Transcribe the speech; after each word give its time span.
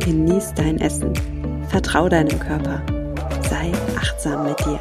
genieß 0.00 0.54
dein 0.54 0.80
Essen, 0.80 1.12
vertrau 1.68 2.08
deinem 2.08 2.38
Körper, 2.40 2.82
sei 3.48 3.70
achtsam 3.96 4.44
mit 4.44 4.58
dir. 4.60 4.80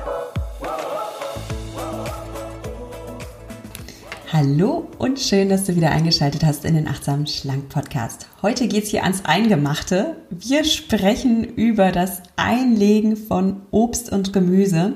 Hallo 4.31 4.87
und 4.97 5.19
schön, 5.19 5.49
dass 5.49 5.65
du 5.65 5.75
wieder 5.75 5.91
eingeschaltet 5.91 6.45
hast 6.45 6.63
in 6.63 6.75
den 6.75 6.87
Achtsamen 6.87 7.27
Schlank 7.27 7.67
Podcast. 7.67 8.27
Heute 8.41 8.67
geht 8.67 8.85
es 8.85 8.89
hier 8.89 9.03
ans 9.03 9.25
Eingemachte. 9.25 10.15
Wir 10.29 10.63
sprechen 10.63 11.43
über 11.43 11.91
das 11.91 12.21
Einlegen 12.37 13.17
von 13.17 13.61
Obst 13.71 14.11
und 14.11 14.31
Gemüse. 14.31 14.93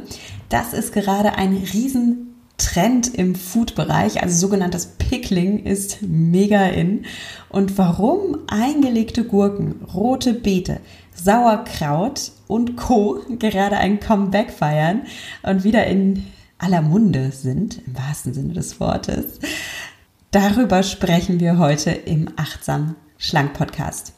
Das 0.47 0.71
ist 0.71 0.93
gerade 0.93 1.33
ein 1.33 1.53
riesen 1.73 2.22
Trend 2.73 3.13
im 3.13 3.35
Food-Bereich, 3.35 4.23
also 4.23 4.35
sogenanntes 4.35 4.95
Pickling 4.97 5.63
ist 5.63 6.01
mega 6.01 6.65
in. 6.65 7.05
Und 7.49 7.77
warum 7.77 8.39
eingelegte 8.47 9.25
Gurken, 9.25 9.81
rote 9.93 10.33
Beete, 10.33 10.79
Sauerkraut 11.13 12.31
und 12.47 12.75
Co. 12.75 13.19
gerade 13.39 13.77
ein 13.77 13.99
Comeback 13.99 14.51
feiern 14.51 15.03
und 15.43 15.63
wieder 15.63 15.85
in 15.85 16.25
aller 16.57 16.81
Munde 16.81 17.31
sind, 17.31 17.79
im 17.85 17.95
wahrsten 17.95 18.33
Sinne 18.33 18.53
des 18.53 18.79
Wortes, 18.79 19.39
darüber 20.31 20.81
sprechen 20.81 21.39
wir 21.39 21.59
heute 21.59 21.91
im 21.91 22.29
Achtsam 22.37 22.95
Schlank 23.19 23.53
Podcast. 23.53 24.13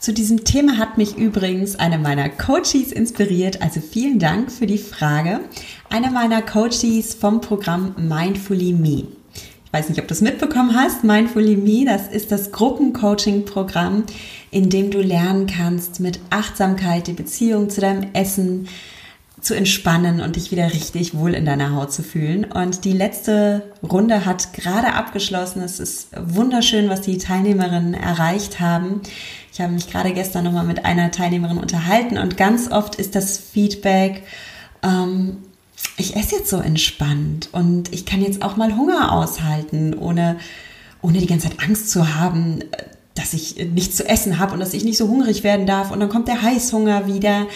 Zu 0.00 0.14
diesem 0.14 0.44
Thema 0.44 0.78
hat 0.78 0.96
mich 0.96 1.18
übrigens 1.18 1.76
eine 1.76 1.98
meiner 1.98 2.30
Coaches 2.30 2.90
inspiriert, 2.90 3.60
also 3.60 3.82
vielen 3.82 4.18
Dank 4.18 4.50
für 4.50 4.66
die 4.66 4.78
Frage. 4.78 5.40
Eine 5.90 6.10
meiner 6.10 6.40
Coaches 6.40 7.12
vom 7.12 7.42
Programm 7.42 7.94
Mindfully 7.98 8.72
Me. 8.72 9.04
Ich 9.34 9.72
weiß 9.72 9.90
nicht, 9.90 10.00
ob 10.00 10.08
du 10.08 10.14
es 10.14 10.22
mitbekommen 10.22 10.74
hast. 10.74 11.04
Mindfully 11.04 11.54
Me, 11.54 11.84
das 11.84 12.08
ist 12.08 12.32
das 12.32 12.50
Gruppencoaching-Programm, 12.50 14.04
in 14.50 14.70
dem 14.70 14.90
du 14.90 15.02
lernen 15.02 15.46
kannst, 15.46 16.00
mit 16.00 16.18
Achtsamkeit 16.30 17.06
die 17.06 17.12
Beziehung 17.12 17.68
zu 17.68 17.82
deinem 17.82 18.08
Essen 18.14 18.68
zu 19.42 19.54
entspannen 19.54 20.20
und 20.20 20.36
dich 20.36 20.50
wieder 20.50 20.72
richtig 20.72 21.14
wohl 21.14 21.34
in 21.34 21.44
deiner 21.44 21.74
Haut 21.74 21.92
zu 21.92 22.02
fühlen. 22.02 22.44
Und 22.44 22.84
die 22.84 22.92
letzte 22.92 23.62
Runde 23.82 24.24
hat 24.24 24.52
gerade 24.52 24.94
abgeschlossen. 24.94 25.62
Es 25.62 25.80
ist 25.80 26.08
wunderschön, 26.18 26.88
was 26.88 27.02
die 27.02 27.18
Teilnehmerinnen 27.18 27.94
erreicht 27.94 28.60
haben. 28.60 29.00
Ich 29.52 29.60
habe 29.60 29.72
mich 29.72 29.90
gerade 29.90 30.12
gestern 30.12 30.44
nochmal 30.44 30.64
mit 30.64 30.84
einer 30.84 31.10
Teilnehmerin 31.10 31.58
unterhalten 31.58 32.18
und 32.18 32.36
ganz 32.36 32.70
oft 32.70 32.94
ist 32.94 33.14
das 33.14 33.38
Feedback, 33.38 34.24
ähm, 34.82 35.38
ich 35.96 36.16
esse 36.16 36.36
jetzt 36.36 36.50
so 36.50 36.58
entspannt 36.58 37.48
und 37.52 37.92
ich 37.92 38.06
kann 38.06 38.22
jetzt 38.22 38.42
auch 38.42 38.56
mal 38.56 38.76
Hunger 38.76 39.12
aushalten, 39.12 39.94
ohne, 39.94 40.38
ohne 41.02 41.18
die 41.18 41.26
ganze 41.26 41.48
Zeit 41.48 41.60
Angst 41.60 41.90
zu 41.90 42.16
haben, 42.16 42.60
dass 43.14 43.34
ich 43.34 43.56
nichts 43.56 43.96
zu 43.96 44.08
essen 44.08 44.38
habe 44.38 44.54
und 44.54 44.60
dass 44.60 44.74
ich 44.74 44.84
nicht 44.84 44.96
so 44.96 45.08
hungrig 45.08 45.42
werden 45.42 45.66
darf. 45.66 45.90
Und 45.90 46.00
dann 46.00 46.08
kommt 46.08 46.28
der 46.28 46.42
Heißhunger 46.42 47.06
wieder. 47.06 47.46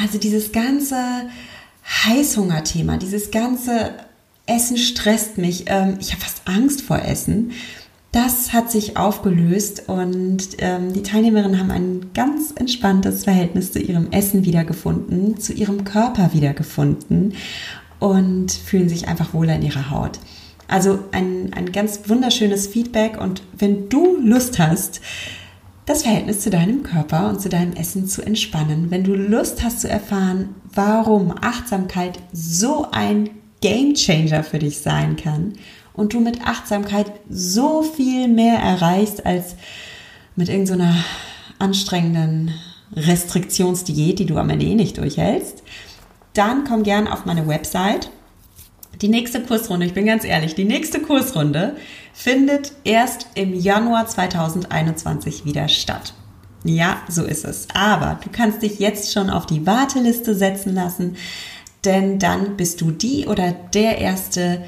Also 0.00 0.18
dieses 0.18 0.52
ganze 0.52 0.96
Heißhunger-Thema, 2.04 2.98
dieses 2.98 3.30
ganze 3.30 3.94
Essen 4.46 4.76
stresst 4.76 5.38
mich. 5.38 5.64
Ähm, 5.66 5.96
ich 6.00 6.12
habe 6.12 6.22
fast 6.22 6.42
Angst 6.44 6.82
vor 6.82 7.00
Essen. 7.02 7.52
Das 8.16 8.54
hat 8.54 8.70
sich 8.70 8.96
aufgelöst 8.96 9.90
und 9.90 10.56
ähm, 10.60 10.94
die 10.94 11.02
Teilnehmerinnen 11.02 11.60
haben 11.60 11.70
ein 11.70 12.12
ganz 12.14 12.50
entspanntes 12.50 13.24
Verhältnis 13.24 13.72
zu 13.72 13.78
ihrem 13.78 14.10
Essen 14.10 14.46
wiedergefunden, 14.46 15.38
zu 15.38 15.52
ihrem 15.52 15.84
Körper 15.84 16.32
wiedergefunden 16.32 17.34
und 17.98 18.52
fühlen 18.52 18.88
sich 18.88 19.06
einfach 19.06 19.34
wohler 19.34 19.56
in 19.56 19.62
ihrer 19.64 19.90
Haut. 19.90 20.18
Also 20.66 21.00
ein, 21.12 21.52
ein 21.52 21.72
ganz 21.72 22.08
wunderschönes 22.08 22.68
Feedback 22.68 23.20
und 23.20 23.42
wenn 23.52 23.90
du 23.90 24.16
Lust 24.16 24.58
hast, 24.58 25.02
das 25.84 26.04
Verhältnis 26.04 26.40
zu 26.40 26.48
deinem 26.48 26.84
Körper 26.84 27.28
und 27.28 27.42
zu 27.42 27.50
deinem 27.50 27.74
Essen 27.74 28.08
zu 28.08 28.22
entspannen, 28.22 28.90
wenn 28.90 29.04
du 29.04 29.14
Lust 29.14 29.62
hast 29.62 29.82
zu 29.82 29.90
erfahren, 29.90 30.54
warum 30.72 31.34
Achtsamkeit 31.38 32.18
so 32.32 32.86
ein 32.92 33.28
Game 33.60 33.92
Changer 33.92 34.42
für 34.42 34.58
dich 34.58 34.78
sein 34.78 35.16
kann 35.16 35.52
und 35.96 36.12
du 36.12 36.20
mit 36.20 36.46
Achtsamkeit 36.46 37.10
so 37.28 37.82
viel 37.82 38.28
mehr 38.28 38.58
erreichst 38.58 39.26
als 39.26 39.56
mit 40.36 40.48
irgendeiner 40.48 40.92
so 40.92 40.98
anstrengenden 41.58 42.52
Restriktionsdiät, 42.94 44.18
die 44.18 44.26
du 44.26 44.36
am 44.36 44.50
Ende 44.50 44.66
eh 44.66 44.74
nicht 44.74 44.98
durchhältst, 44.98 45.62
dann 46.34 46.64
komm 46.64 46.82
gern 46.82 47.08
auf 47.08 47.24
meine 47.24 47.48
Website. 47.48 48.10
Die 49.00 49.08
nächste 49.08 49.42
Kursrunde, 49.42 49.86
ich 49.86 49.94
bin 49.94 50.06
ganz 50.06 50.24
ehrlich, 50.24 50.54
die 50.54 50.64
nächste 50.64 51.00
Kursrunde 51.00 51.76
findet 52.12 52.72
erst 52.84 53.26
im 53.34 53.54
Januar 53.54 54.06
2021 54.06 55.44
wieder 55.44 55.68
statt. 55.68 56.14
Ja, 56.64 56.98
so 57.08 57.22
ist 57.22 57.44
es. 57.44 57.68
Aber 57.74 58.18
du 58.22 58.30
kannst 58.30 58.62
dich 58.62 58.78
jetzt 58.78 59.12
schon 59.12 59.30
auf 59.30 59.46
die 59.46 59.66
Warteliste 59.66 60.34
setzen 60.34 60.74
lassen, 60.74 61.16
denn 61.84 62.18
dann 62.18 62.56
bist 62.56 62.80
du 62.80 62.90
die 62.90 63.26
oder 63.26 63.52
der 63.52 63.98
Erste, 63.98 64.64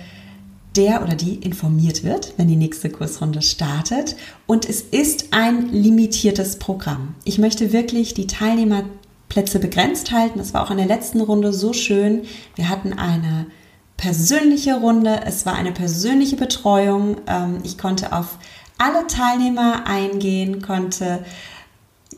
der 0.78 1.03
oder 1.03 1.15
die 1.15 1.34
informiert 1.34 2.05
wird, 2.05 2.34
wenn 2.37 2.49
die 2.49 2.56
nächste 2.56 2.89
Kursrunde 2.89 3.43
startet. 3.43 4.16
Und 4.47 4.69
es 4.69 4.81
ist 4.81 5.28
ein 5.33 5.71
limitiertes 5.72 6.56
Programm. 6.56 7.16
Ich 7.25 7.39
möchte 7.39 7.72
wirklich 7.72 8.15
die 8.15 8.28
Teilnehmerplätze 8.28 9.59
begrenzt 9.59 10.12
halten. 10.12 10.39
Das 10.39 10.55
war 10.55 10.65
auch 10.65 10.71
in 10.71 10.77
der 10.77 10.87
letzten 10.87 11.21
Runde 11.21 11.53
so 11.53 11.72
schön. 11.72 12.22
Wir 12.55 12.69
hatten 12.69 12.93
eine 12.93 13.47
persönliche 13.97 14.77
Runde. 14.77 15.21
Es 15.27 15.44
war 15.44 15.55
eine 15.55 15.72
persönliche 15.72 16.37
Betreuung. 16.37 17.16
Ähm, 17.27 17.59
ich 17.65 17.77
konnte 17.77 18.12
auf 18.12 18.39
alle 18.78 19.09
Teilnehmer 19.09 19.87
eingehen, 19.87 20.62
konnte 20.62 21.25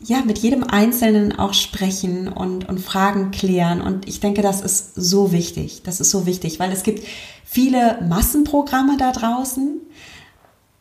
ja, 0.03 0.23
mit 0.25 0.39
jedem 0.39 0.63
Einzelnen 0.63 1.37
auch 1.37 1.53
sprechen 1.53 2.27
und, 2.27 2.67
und 2.67 2.79
Fragen 2.79 3.31
klären. 3.31 3.81
Und 3.81 4.07
ich 4.07 4.19
denke, 4.19 4.41
das 4.41 4.61
ist 4.61 4.95
so 4.95 5.31
wichtig. 5.31 5.81
Das 5.83 5.99
ist 5.99 6.11
so 6.11 6.25
wichtig, 6.25 6.59
weil 6.59 6.71
es 6.71 6.83
gibt 6.83 7.05
viele 7.45 8.01
Massenprogramme 8.07 8.97
da 8.97 9.11
draußen, 9.11 9.79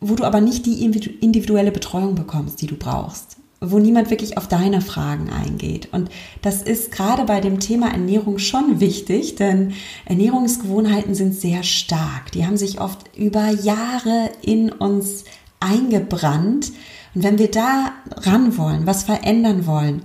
wo 0.00 0.14
du 0.14 0.24
aber 0.24 0.40
nicht 0.40 0.64
die 0.66 0.84
individuelle 0.84 1.72
Betreuung 1.72 2.14
bekommst, 2.14 2.62
die 2.62 2.66
du 2.66 2.76
brauchst 2.76 3.36
wo 3.60 3.78
niemand 3.78 4.08
wirklich 4.08 4.38
auf 4.38 4.48
deine 4.48 4.80
Fragen 4.80 5.28
eingeht. 5.30 5.90
Und 5.92 6.08
das 6.40 6.62
ist 6.62 6.90
gerade 6.90 7.24
bei 7.24 7.40
dem 7.40 7.60
Thema 7.60 7.90
Ernährung 7.90 8.38
schon 8.38 8.80
wichtig, 8.80 9.34
denn 9.34 9.74
Ernährungsgewohnheiten 10.06 11.14
sind 11.14 11.34
sehr 11.34 11.62
stark. 11.62 12.32
Die 12.32 12.46
haben 12.46 12.56
sich 12.56 12.80
oft 12.80 13.14
über 13.16 13.50
Jahre 13.50 14.30
in 14.40 14.72
uns 14.72 15.24
eingebrannt 15.60 16.72
und 17.14 17.24
wenn 17.24 17.38
wir 17.38 17.50
da 17.50 17.92
ran 18.16 18.56
wollen, 18.56 18.86
was 18.86 19.04
verändern 19.04 19.66
wollen, 19.66 20.02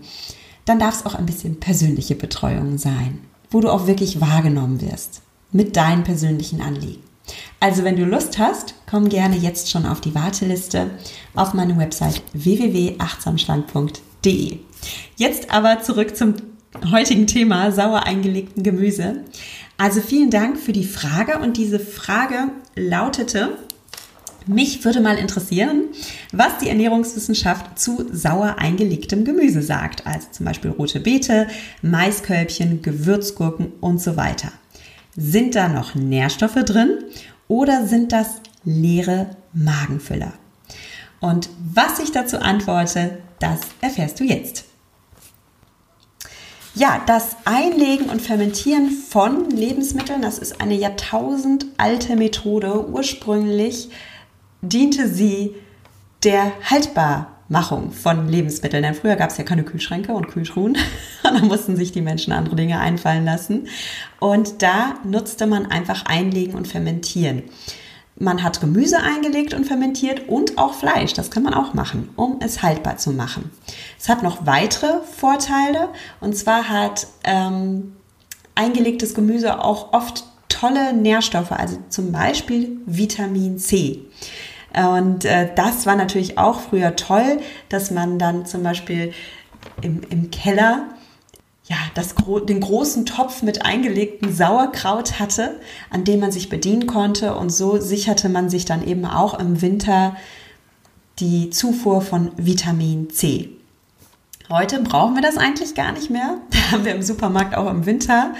dann 0.65 0.79
darf 0.79 0.95
es 0.95 1.05
auch 1.05 1.15
ein 1.15 1.25
bisschen 1.25 1.59
persönliche 1.59 2.15
Betreuung 2.15 2.77
sein, 2.77 3.19
wo 3.51 3.59
du 3.61 3.69
auch 3.69 3.87
wirklich 3.87 4.21
wahrgenommen 4.21 4.81
wirst 4.81 5.21
mit 5.51 5.75
deinen 5.75 6.03
persönlichen 6.03 6.61
Anliegen. 6.61 7.03
Also 7.59 7.83
wenn 7.83 7.95
du 7.95 8.05
Lust 8.05 8.37
hast, 8.37 8.75
komm 8.89 9.09
gerne 9.09 9.37
jetzt 9.37 9.71
schon 9.71 9.85
auf 9.85 10.01
die 10.01 10.15
Warteliste 10.15 10.89
auf 11.33 11.53
meine 11.53 11.77
Website 11.77 12.21
www.achtsamschlank.de. 12.33 14.59
Jetzt 15.15 15.51
aber 15.51 15.81
zurück 15.81 16.15
zum 16.15 16.35
heutigen 16.91 17.27
Thema 17.27 17.71
sauer 17.71 18.03
eingelegten 18.03 18.63
Gemüse. 18.63 19.23
Also 19.77 20.01
vielen 20.01 20.29
Dank 20.29 20.57
für 20.57 20.73
die 20.73 20.83
Frage 20.83 21.39
und 21.39 21.55
diese 21.57 21.79
Frage 21.79 22.49
lautete, 22.75 23.57
mich 24.47 24.83
würde 24.83 25.01
mal 25.01 25.17
interessieren, 25.17 25.85
was 26.31 26.57
die 26.59 26.69
Ernährungswissenschaft 26.69 27.79
zu 27.79 28.05
sauer 28.11 28.55
eingelegtem 28.59 29.25
Gemüse 29.25 29.61
sagt, 29.61 30.05
also 30.05 30.27
zum 30.31 30.45
Beispiel 30.45 30.71
rote 30.71 30.99
Beete, 30.99 31.47
Maiskölbchen, 31.81 32.81
Gewürzgurken 32.81 33.73
und 33.81 34.01
so 34.01 34.17
weiter. 34.17 34.51
Sind 35.15 35.55
da 35.55 35.67
noch 35.67 35.95
Nährstoffe 35.95 36.63
drin 36.65 36.99
oder 37.47 37.85
sind 37.85 38.11
das 38.11 38.41
leere 38.63 39.35
Magenfüller? 39.53 40.33
Und 41.19 41.49
was 41.73 41.99
ich 41.99 42.11
dazu 42.11 42.39
antworte, 42.39 43.17
das 43.39 43.59
erfährst 43.81 44.19
du 44.19 44.23
jetzt. 44.23 44.65
Ja, 46.77 47.01
das 47.07 47.37
Einlegen 47.45 48.09
und 48.09 48.21
Fermentieren 48.21 48.89
von 48.89 49.49
Lebensmitteln, 49.49 50.21
das 50.21 50.39
ist 50.39 50.59
eine 50.59 50.75
jahrtausendalte 50.75 52.17
Methode. 52.17 52.89
Ursprünglich 52.89 53.89
diente 54.61 55.07
sie 55.07 55.55
der 56.23 56.51
Haltbar 56.69 57.35
Haltbarmachung 57.49 57.91
von 57.91 58.27
Lebensmitteln. 58.27 58.83
Denn 58.83 58.93
früher 58.93 59.15
gab 59.15 59.29
es 59.29 59.37
ja 59.37 59.43
keine 59.43 59.63
Kühlschränke 59.63 60.13
und 60.13 60.27
Kühltruhen. 60.27 60.77
da 61.23 61.31
mussten 61.39 61.75
sich 61.75 61.91
die 61.91 62.01
Menschen 62.01 62.33
andere 62.33 62.55
Dinge 62.55 62.79
einfallen 62.79 63.25
lassen. 63.25 63.67
Und 64.19 64.61
da 64.61 64.95
nutzte 65.03 65.47
man 65.47 65.67
einfach 65.67 66.05
Einlegen 66.05 66.55
und 66.55 66.67
Fermentieren. 66.67 67.43
Man 68.17 68.43
hat 68.43 68.61
Gemüse 68.61 68.97
eingelegt 69.01 69.53
und 69.53 69.65
fermentiert 69.65 70.29
und 70.29 70.57
auch 70.57 70.73
Fleisch. 70.73 71.11
Das 71.13 71.31
kann 71.31 71.43
man 71.43 71.53
auch 71.53 71.73
machen, 71.73 72.09
um 72.15 72.39
es 72.39 72.63
haltbar 72.63 72.95
zu 72.95 73.11
machen. 73.11 73.51
Es 73.99 74.07
hat 74.07 74.23
noch 74.23 74.45
weitere 74.45 75.01
Vorteile. 75.03 75.89
Und 76.21 76.37
zwar 76.37 76.69
hat 76.69 77.07
ähm, 77.25 77.97
eingelegtes 78.55 79.15
Gemüse 79.15 79.61
auch 79.61 79.91
oft 79.91 80.23
tolle 80.49 80.93
Nährstoffe, 80.93 81.51
also 81.51 81.77
zum 81.89 82.11
Beispiel 82.11 82.77
Vitamin 82.85 83.57
C. 83.57 84.01
Und 84.73 85.25
äh, 85.25 85.49
das 85.55 85.85
war 85.85 85.95
natürlich 85.95 86.37
auch 86.37 86.59
früher 86.59 86.95
toll, 86.95 87.39
dass 87.69 87.91
man 87.91 88.19
dann 88.19 88.45
zum 88.45 88.63
Beispiel 88.63 89.13
im, 89.81 90.01
im 90.09 90.31
Keller 90.31 90.89
ja, 91.67 91.77
das, 91.95 92.13
den 92.47 92.59
großen 92.59 93.05
Topf 93.05 93.41
mit 93.41 93.65
eingelegtem 93.65 94.31
Sauerkraut 94.31 95.19
hatte, 95.19 95.59
an 95.89 96.03
dem 96.03 96.19
man 96.19 96.31
sich 96.31 96.49
bedienen 96.49 96.85
konnte. 96.85 97.35
Und 97.35 97.49
so 97.49 97.79
sicherte 97.79 98.29
man 98.29 98.49
sich 98.49 98.65
dann 98.65 98.85
eben 98.85 99.05
auch 99.05 99.39
im 99.39 99.61
Winter 99.61 100.15
die 101.19 101.49
Zufuhr 101.49 102.01
von 102.01 102.31
Vitamin 102.37 103.09
C. 103.09 103.49
Heute 104.49 104.79
brauchen 104.81 105.15
wir 105.15 105.23
das 105.23 105.37
eigentlich 105.37 105.73
gar 105.73 105.91
nicht 105.91 106.09
mehr. 106.09 106.37
Da 106.51 106.71
haben 106.71 106.85
wir 106.85 106.95
im 106.95 107.01
Supermarkt 107.01 107.55
auch 107.55 107.69
im 107.69 107.85
Winter 107.85 108.33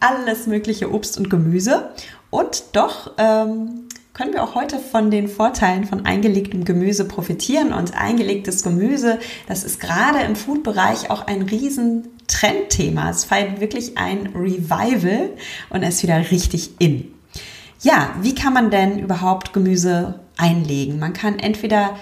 alles 0.00 0.46
mögliche 0.46 0.92
Obst 0.92 1.18
und 1.18 1.30
Gemüse. 1.30 1.90
Und 2.30 2.64
doch 2.72 3.12
ähm, 3.18 3.88
können 4.12 4.32
wir 4.32 4.42
auch 4.44 4.54
heute 4.54 4.78
von 4.78 5.10
den 5.10 5.28
Vorteilen 5.28 5.84
von 5.84 6.06
eingelegtem 6.06 6.64
Gemüse 6.64 7.04
profitieren. 7.04 7.72
Und 7.72 7.96
eingelegtes 7.96 8.62
Gemüse, 8.62 9.18
das 9.48 9.64
ist 9.64 9.80
gerade 9.80 10.20
im 10.20 10.36
Food-Bereich 10.36 11.10
auch 11.10 11.26
ein 11.26 11.42
riesen 11.42 12.08
Trendthema. 12.26 13.10
Es 13.10 13.24
feiert 13.24 13.60
wirklich 13.60 13.98
ein 13.98 14.28
Revival 14.34 15.30
und 15.70 15.82
ist 15.82 16.02
wieder 16.02 16.30
richtig 16.30 16.72
in. 16.78 17.12
Ja, 17.82 18.14
wie 18.22 18.34
kann 18.34 18.54
man 18.54 18.70
denn 18.70 18.98
überhaupt 18.98 19.52
Gemüse 19.52 20.20
einlegen? 20.36 20.98
Man 20.98 21.12
kann 21.12 21.38
entweder 21.38 21.98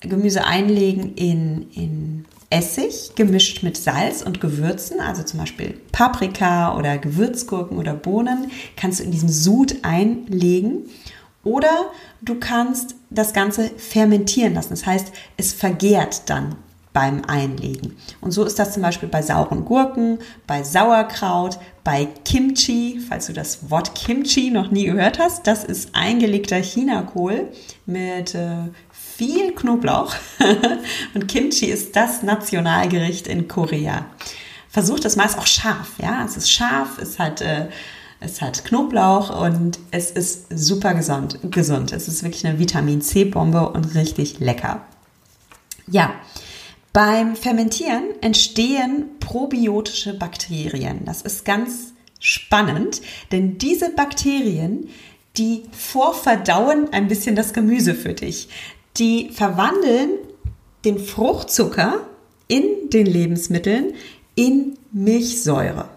Gemüse 0.00 0.44
einlegen 0.44 1.14
in, 1.14 1.70
in 1.72 2.24
Essig 2.50 3.14
gemischt 3.16 3.62
mit 3.62 3.76
Salz 3.76 4.22
und 4.22 4.40
Gewürzen, 4.40 5.00
also 5.00 5.22
zum 5.22 5.40
Beispiel 5.40 5.80
Paprika 5.92 6.76
oder 6.76 6.98
Gewürzgurken 6.98 7.78
oder 7.78 7.94
Bohnen, 7.94 8.50
kannst 8.76 9.00
du 9.00 9.04
in 9.04 9.10
diesem 9.10 9.28
Sud 9.28 9.76
einlegen. 9.82 10.88
Oder 11.42 11.90
du 12.22 12.36
kannst 12.40 12.96
das 13.10 13.32
Ganze 13.32 13.70
fermentieren 13.76 14.54
lassen. 14.54 14.70
Das 14.70 14.84
heißt, 14.84 15.12
es 15.36 15.52
vergärt 15.52 16.28
dann 16.28 16.56
beim 16.96 17.22
Einlegen. 17.26 17.94
Und 18.22 18.30
so 18.30 18.42
ist 18.42 18.58
das 18.58 18.72
zum 18.72 18.82
Beispiel 18.82 19.10
bei 19.10 19.20
sauren 19.20 19.66
Gurken, 19.66 20.18
bei 20.46 20.62
Sauerkraut, 20.62 21.58
bei 21.84 22.08
Kimchi, 22.24 23.00
falls 23.06 23.26
du 23.26 23.34
das 23.34 23.70
Wort 23.70 23.94
Kimchi 23.94 24.50
noch 24.50 24.70
nie 24.70 24.86
gehört 24.86 25.18
hast. 25.18 25.46
Das 25.46 25.62
ist 25.62 25.90
eingelegter 25.92 26.56
Chinakohl 26.56 27.48
mit 27.84 28.34
äh, 28.34 28.70
viel 29.16 29.52
Knoblauch 29.52 30.14
und 31.14 31.28
Kimchi 31.28 31.66
ist 31.66 31.96
das 31.96 32.22
Nationalgericht 32.22 33.26
in 33.26 33.48
Korea. 33.48 34.06
Versucht 34.68 35.04
das 35.04 35.16
meist 35.16 35.38
auch 35.38 35.46
scharf, 35.46 35.92
ja. 35.98 36.24
Es 36.24 36.36
ist 36.36 36.50
scharf, 36.50 36.98
es 36.98 37.18
hat, 37.18 37.40
äh, 37.40 37.68
es 38.20 38.42
hat 38.42 38.64
Knoblauch 38.64 39.40
und 39.40 39.78
es 39.90 40.10
ist 40.10 40.46
super 40.50 40.94
gesund, 40.94 41.38
gesund. 41.50 41.92
Es 41.92 42.08
ist 42.08 42.22
wirklich 42.22 42.46
eine 42.46 42.58
Vitamin 42.58 43.00
C-Bombe 43.00 43.70
und 43.70 43.94
richtig 43.94 44.38
lecker. 44.38 44.82
Ja, 45.86 46.12
beim 46.92 47.36
Fermentieren 47.36 48.04
entstehen 48.20 49.06
probiotische 49.20 50.14
Bakterien. 50.14 51.04
Das 51.04 51.22
ist 51.22 51.44
ganz 51.44 51.92
spannend, 52.20 53.00
denn 53.32 53.58
diese 53.58 53.90
Bakterien, 53.90 54.88
die 55.36 55.64
vorverdauen 55.70 56.92
ein 56.92 57.08
bisschen 57.08 57.36
das 57.36 57.52
Gemüse 57.52 57.94
für 57.94 58.14
dich 58.14 58.48
die 58.98 59.30
verwandeln 59.30 60.10
den 60.84 60.98
Fruchtzucker 60.98 62.00
in 62.48 62.90
den 62.90 63.06
Lebensmitteln 63.06 63.94
in 64.34 64.78
Milchsäure. 64.92 65.88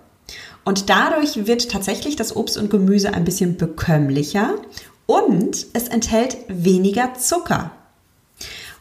Und 0.66 0.90
dadurch 0.90 1.48
wird 1.48 1.72
tatsächlich 1.72 2.16
das 2.16 2.36
Obst 2.36 2.58
und 2.58 2.70
Gemüse 2.70 3.14
ein 3.14 3.24
bisschen 3.24 3.58
bekömmlicher 3.58 4.56
und 5.06 5.66
es 5.74 5.88
enthält 5.88 6.38
weniger 6.48 7.14
Zucker. 7.16 7.72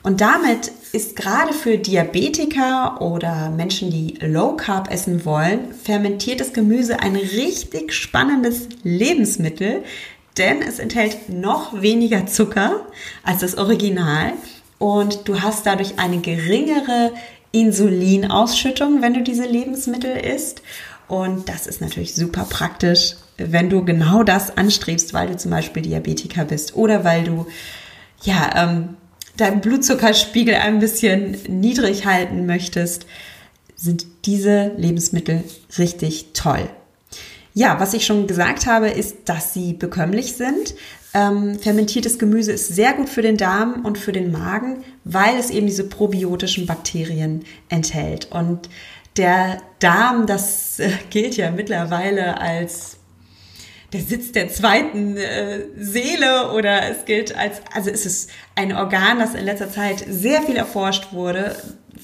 Und 0.02 0.20
damit 0.20 0.70
ist 0.92 1.16
gerade 1.16 1.52
für 1.52 1.76
Diabetiker 1.76 3.00
oder 3.00 3.50
Menschen, 3.50 3.90
die 3.90 4.14
Low 4.20 4.56
Carb 4.56 4.90
essen 4.92 5.24
wollen, 5.24 5.72
fermentiertes 5.72 6.52
Gemüse 6.52 7.00
ein 7.00 7.16
richtig 7.16 7.92
spannendes 7.92 8.68
Lebensmittel, 8.84 9.82
denn 10.38 10.62
es 10.62 10.78
enthält 10.78 11.28
noch 11.28 11.82
weniger 11.82 12.26
Zucker 12.26 12.86
als 13.22 13.40
das 13.40 13.56
Original 13.56 14.32
und 14.78 15.28
du 15.28 15.40
hast 15.40 15.66
dadurch 15.66 15.98
eine 15.98 16.18
geringere 16.18 17.12
Insulinausschüttung, 17.52 19.02
wenn 19.02 19.14
du 19.14 19.22
diese 19.22 19.44
Lebensmittel 19.44 20.16
isst. 20.16 20.62
Und 21.08 21.48
das 21.48 21.66
ist 21.66 21.80
natürlich 21.80 22.14
super 22.14 22.46
praktisch, 22.48 23.16
wenn 23.38 23.70
du 23.70 23.84
genau 23.84 24.22
das 24.22 24.56
anstrebst, 24.56 25.14
weil 25.14 25.28
du 25.28 25.36
zum 25.36 25.50
Beispiel 25.50 25.82
Diabetiker 25.82 26.44
bist 26.44 26.76
oder 26.76 27.04
weil 27.04 27.24
du 27.24 27.46
ja 28.22 28.50
ähm, 28.56 28.96
deinen 29.36 29.60
Blutzuckerspiegel 29.60 30.56
ein 30.56 30.80
bisschen 30.80 31.38
niedrig 31.48 32.04
halten 32.04 32.46
möchtest, 32.46 33.06
sind 33.74 34.06
diese 34.26 34.72
Lebensmittel 34.76 35.44
richtig 35.78 36.32
toll. 36.34 36.68
Ja, 37.58 37.80
was 37.80 37.92
ich 37.92 38.06
schon 38.06 38.28
gesagt 38.28 38.66
habe, 38.66 38.88
ist, 38.88 39.16
dass 39.24 39.52
sie 39.52 39.72
bekömmlich 39.72 40.34
sind. 40.34 40.76
Ähm, 41.12 41.58
fermentiertes 41.58 42.20
Gemüse 42.20 42.52
ist 42.52 42.68
sehr 42.68 42.92
gut 42.92 43.08
für 43.08 43.20
den 43.20 43.36
Darm 43.36 43.84
und 43.84 43.98
für 43.98 44.12
den 44.12 44.30
Magen, 44.30 44.84
weil 45.02 45.36
es 45.36 45.50
eben 45.50 45.66
diese 45.66 45.82
probiotischen 45.82 46.66
Bakterien 46.66 47.44
enthält. 47.68 48.30
Und 48.30 48.68
der 49.16 49.60
Darm, 49.80 50.28
das 50.28 50.78
äh, 50.78 50.92
gilt 51.10 51.36
ja 51.36 51.50
mittlerweile 51.50 52.40
als 52.40 52.98
der 53.92 54.02
Sitz 54.02 54.30
der 54.30 54.50
zweiten 54.50 55.16
äh, 55.16 55.62
Seele 55.80 56.52
oder 56.52 56.88
es 56.88 57.06
gilt 57.06 57.36
als, 57.36 57.60
also 57.74 57.90
es 57.90 58.06
ist 58.06 58.30
ein 58.58 58.74
Organ, 58.74 59.20
das 59.20 59.34
in 59.34 59.44
letzter 59.44 59.70
Zeit 59.70 60.04
sehr 60.08 60.42
viel 60.42 60.56
erforscht 60.56 61.12
wurde, 61.12 61.54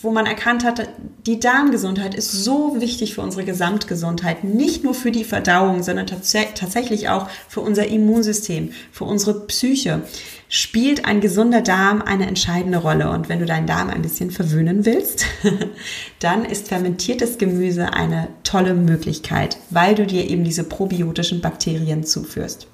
wo 0.03 0.13
man 0.13 0.25
erkannt 0.25 0.65
hat, 0.65 0.89
die 1.27 1.41
Darmgesundheit 1.41 2.15
ist 2.15 2.31
so 2.31 2.81
wichtig 2.81 3.15
für 3.15 3.23
unsere 3.23 3.44
Gesamtgesundheit, 3.44 4.44
nicht 4.44 4.84
nur 4.84 4.94
für 4.94 5.11
die 5.11 5.25
Verdauung, 5.25 5.82
sondern 5.82 6.06
tats 6.06 6.32
tatsächlich 6.55 7.08
auch 7.08 7.29
für 7.49 7.61
unser 7.61 7.87
Immunsystem, 7.89 8.70
für 8.93 9.05
unsere 9.05 9.46
Psyche. 9.46 10.03
Spielt 10.49 11.06
ein 11.06 11.20
gesunder 11.20 11.61
Darm 11.61 12.03
eine 12.03 12.29
entscheidende 12.29 12.79
Rolle. 12.79 13.11
Und 13.11 13.29
wenn 13.29 13.41
du 13.41 13.46
deinen 13.46 13.67
Darm 13.67 13.91
ein 13.91 14.03
bisschen 14.03 14.31
verwöhnen 14.31 14.84
willst, 14.84 15.27
dann 16.20 16.44
ist 16.44 16.69
fermentiertes 16.69 17.39
Gemüse 17.39 17.94
eine 17.94 18.29
tolle 18.44 18.75
Möglichkeit, 18.75 19.56
weil 19.70 19.96
du 19.96 20.06
dir 20.06 20.31
eben 20.31 20.44
diese 20.44 20.63
probiotischen 20.63 21.41
Bakterien 21.41 22.05
zuführst. 22.05 22.69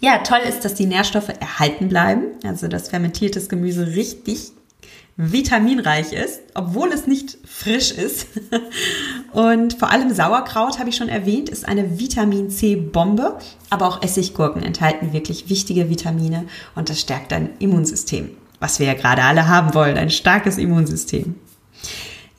Ja, 0.00 0.18
toll 0.18 0.40
ist, 0.48 0.64
dass 0.64 0.74
die 0.74 0.86
Nährstoffe 0.86 1.28
erhalten 1.28 1.88
bleiben, 1.88 2.28
also 2.44 2.68
dass 2.68 2.88
fermentiertes 2.88 3.48
Gemüse 3.48 3.86
richtig 3.94 4.52
vitaminreich 5.18 6.14
ist, 6.14 6.40
obwohl 6.54 6.90
es 6.92 7.06
nicht 7.06 7.36
frisch 7.44 7.90
ist. 7.90 8.26
Und 9.32 9.74
vor 9.74 9.90
allem 9.90 10.14
Sauerkraut, 10.14 10.78
habe 10.78 10.88
ich 10.88 10.96
schon 10.96 11.10
erwähnt, 11.10 11.50
ist 11.50 11.68
eine 11.68 11.98
Vitamin 11.98 12.48
C-Bombe, 12.48 13.38
aber 13.68 13.86
auch 13.86 14.02
Essiggurken 14.02 14.62
enthalten 14.62 15.12
wirklich 15.12 15.50
wichtige 15.50 15.90
Vitamine 15.90 16.46
und 16.74 16.88
das 16.88 17.00
stärkt 17.00 17.30
dein 17.30 17.50
Immunsystem, 17.58 18.30
was 18.58 18.80
wir 18.80 18.86
ja 18.86 18.94
gerade 18.94 19.22
alle 19.22 19.46
haben 19.46 19.74
wollen, 19.74 19.98
ein 19.98 20.10
starkes 20.10 20.58
Immunsystem. 20.58 21.36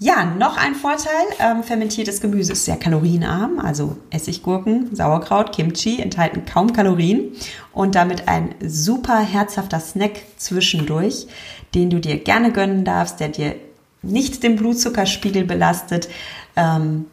Ja, 0.04 0.26
noch 0.26 0.58
ein 0.58 0.74
Vorteil, 0.74 1.28
ähm, 1.38 1.62
fermentiertes 1.62 2.22
Gemüse 2.22 2.54
ist 2.54 2.66
sehr 2.66 2.78
kalorienarm, 2.78 3.60
also 3.60 3.98
Essiggurken, 4.10 4.96
Sauerkraut, 4.96 5.52
Kimchi 5.56 6.02
enthalten 6.02 6.44
kaum 6.44 6.74
Kalorien 6.74 7.34
und 7.72 7.94
damit 7.94 8.28
ein 8.28 8.56
super 8.66 9.20
herzhafter 9.20 9.80
Snack 9.80 10.24
zwischendurch, 10.38 11.28
den 11.76 11.92
du 11.92 12.00
dir 12.00 12.18
gerne 12.18 12.52
gönnen 12.52 12.84
darfst, 12.84 13.20
der 13.20 13.30
dir 13.30 13.56
nicht 14.02 14.42
den 14.42 14.56
Blutzuckerspiegel 14.56 15.44
belastet 15.44 16.10
ähm, 16.56 17.06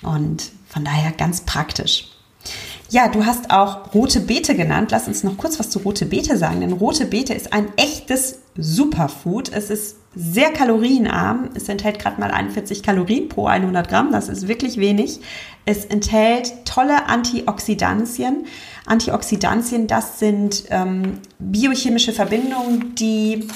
und 0.00 0.50
von 0.66 0.82
daher 0.82 1.12
ganz 1.12 1.42
praktisch. 1.42 2.08
Ja, 2.88 3.08
du 3.08 3.26
hast 3.26 3.50
auch 3.50 3.92
rote 3.92 4.20
Beete 4.20 4.54
genannt. 4.56 4.92
Lass 4.92 5.06
uns 5.06 5.22
noch 5.24 5.36
kurz 5.36 5.60
was 5.60 5.68
zu 5.68 5.80
rote 5.80 6.06
Beete 6.06 6.38
sagen, 6.38 6.62
denn 6.62 6.72
rote 6.72 7.04
Beete 7.04 7.34
ist 7.34 7.52
ein 7.52 7.68
echtes 7.76 8.38
Superfood. 8.60 9.52
Es 9.52 9.70
ist 9.70 9.96
sehr 10.14 10.50
kalorienarm. 10.50 11.50
Es 11.54 11.68
enthält 11.68 11.98
gerade 11.98 12.20
mal 12.20 12.30
41 12.30 12.82
Kalorien 12.82 13.28
pro 13.28 13.46
100 13.46 13.88
Gramm. 13.88 14.12
Das 14.12 14.28
ist 14.28 14.48
wirklich 14.48 14.76
wenig. 14.76 15.20
Es 15.64 15.84
enthält 15.84 16.64
tolle 16.64 17.06
Antioxidantien. 17.06 18.46
Antioxidantien, 18.86 19.86
das 19.86 20.18
sind 20.18 20.64
ähm, 20.70 21.20
biochemische 21.38 22.12
Verbindungen, 22.12 22.94
die 22.96 23.46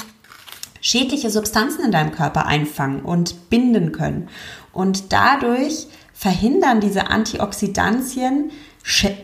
schädliche 0.80 1.30
Substanzen 1.30 1.84
in 1.84 1.92
deinem 1.92 2.12
Körper 2.12 2.46
einfangen 2.46 3.00
und 3.00 3.50
binden 3.50 3.92
können. 3.92 4.28
Und 4.72 5.12
dadurch 5.12 5.86
verhindern 6.12 6.80
diese 6.80 7.08
Antioxidantien 7.08 8.50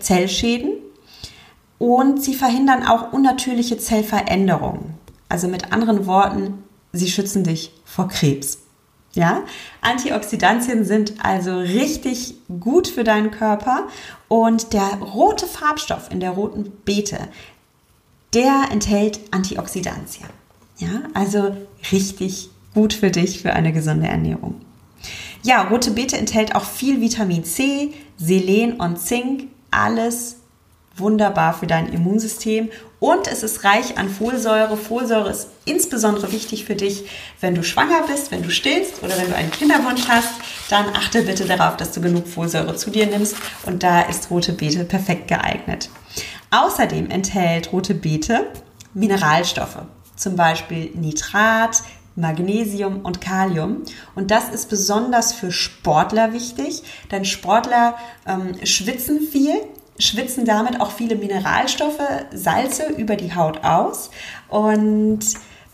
Zellschäden 0.01 0.73
und 1.79 2.23
sie 2.23 2.35
verhindern 2.35 2.87
auch 2.87 3.13
unnatürliche 3.13 3.79
Zellveränderungen. 3.79 5.00
Also 5.31 5.49
mit 5.49 5.73
anderen 5.73 6.07
Worten, 6.07 6.65
sie 6.93 7.09
schützen 7.09 7.45
dich 7.45 7.73
vor 7.85 8.09
Krebs. 8.09 8.59
Ja, 9.13 9.43
Antioxidantien 9.81 10.85
sind 10.85 11.15
also 11.25 11.59
richtig 11.59 12.35
gut 12.61 12.87
für 12.89 13.03
deinen 13.03 13.31
Körper 13.31 13.89
und 14.29 14.73
der 14.73 14.99
rote 15.01 15.47
Farbstoff 15.47 16.11
in 16.11 16.21
der 16.21 16.31
roten 16.31 16.71
Beete, 16.85 17.19
der 18.35 18.67
enthält 18.71 19.21
Antioxidantien. 19.33 20.29
Ja, 20.79 21.03
also 21.15 21.57
richtig 21.91 22.51
gut 22.75 22.93
für 22.93 23.11
dich 23.11 23.43
für 23.43 23.53
eine 23.53 23.73
gesunde 23.73 24.07
Ernährung. 24.07 24.61
Ja, 25.43 25.63
rote 25.63 25.93
Beete 25.93 26.17
enthält 26.17 26.55
auch 26.55 26.65
viel 26.65 27.01
Vitamin 27.01 27.45
C, 27.45 27.93
Selen 28.17 28.75
und 28.81 28.99
Zink, 28.99 29.49
alles 29.71 30.37
wunderbar 30.97 31.55
für 31.55 31.67
dein 31.67 31.93
Immunsystem 31.93 32.69
und 33.01 33.27
es 33.27 33.43
ist 33.43 33.65
reich 33.65 33.99
an 33.99 34.11
Folsäure. 34.11 34.77
Folsäure 34.77 35.31
ist 35.31 35.49
insbesondere 35.65 36.31
wichtig 36.33 36.67
für 36.67 36.77
dich, 36.77 37.05
wenn 37.41 37.55
du 37.55 37.65
schwanger 37.65 38.03
bist, 38.07 38.31
wenn 38.31 38.43
du 38.43 38.51
stillst 38.51 39.03
oder 39.03 39.17
wenn 39.17 39.31
du 39.31 39.35
einen 39.35 39.51
Kinderwunsch 39.51 40.07
hast. 40.07 40.35
Dann 40.69 40.87
achte 40.95 41.23
bitte 41.23 41.47
darauf, 41.47 41.77
dass 41.79 41.93
du 41.93 42.01
genug 42.01 42.29
Folsäure 42.29 42.77
zu 42.77 42.91
dir 42.91 43.07
nimmst 43.07 43.35
und 43.65 43.83
da 43.83 44.03
ist 44.03 44.31
rote 44.31 44.53
Beete 44.53 44.85
perfekt 44.85 45.29
geeignet. 45.29 45.89
Außerdem 46.51 47.11
enthält 47.11 47.73
rote 47.73 47.95
Beete 47.95 48.47
Mineralstoffe, 48.93 49.83
zum 50.17 50.37
Beispiel 50.37 50.91
Nitrat, 50.95 51.83
Magnesium 52.17 53.01
und 53.01 53.21
Kalium. 53.21 53.83
Und 54.15 54.31
das 54.31 54.51
ist 54.51 54.69
besonders 54.69 55.33
für 55.33 55.53
Sportler 55.53 56.33
wichtig, 56.33 56.83
denn 57.11 57.25
Sportler 57.25 57.97
ähm, 58.27 58.55
schwitzen 58.65 59.21
viel 59.21 59.55
schwitzen 60.01 60.45
damit 60.45 60.81
auch 60.81 60.91
viele 60.91 61.17
Mineralstoffe, 61.17 62.01
Salze 62.33 62.87
über 62.97 63.17
die 63.17 63.35
Haut 63.35 63.65
aus 63.65 64.11
und 64.49 65.21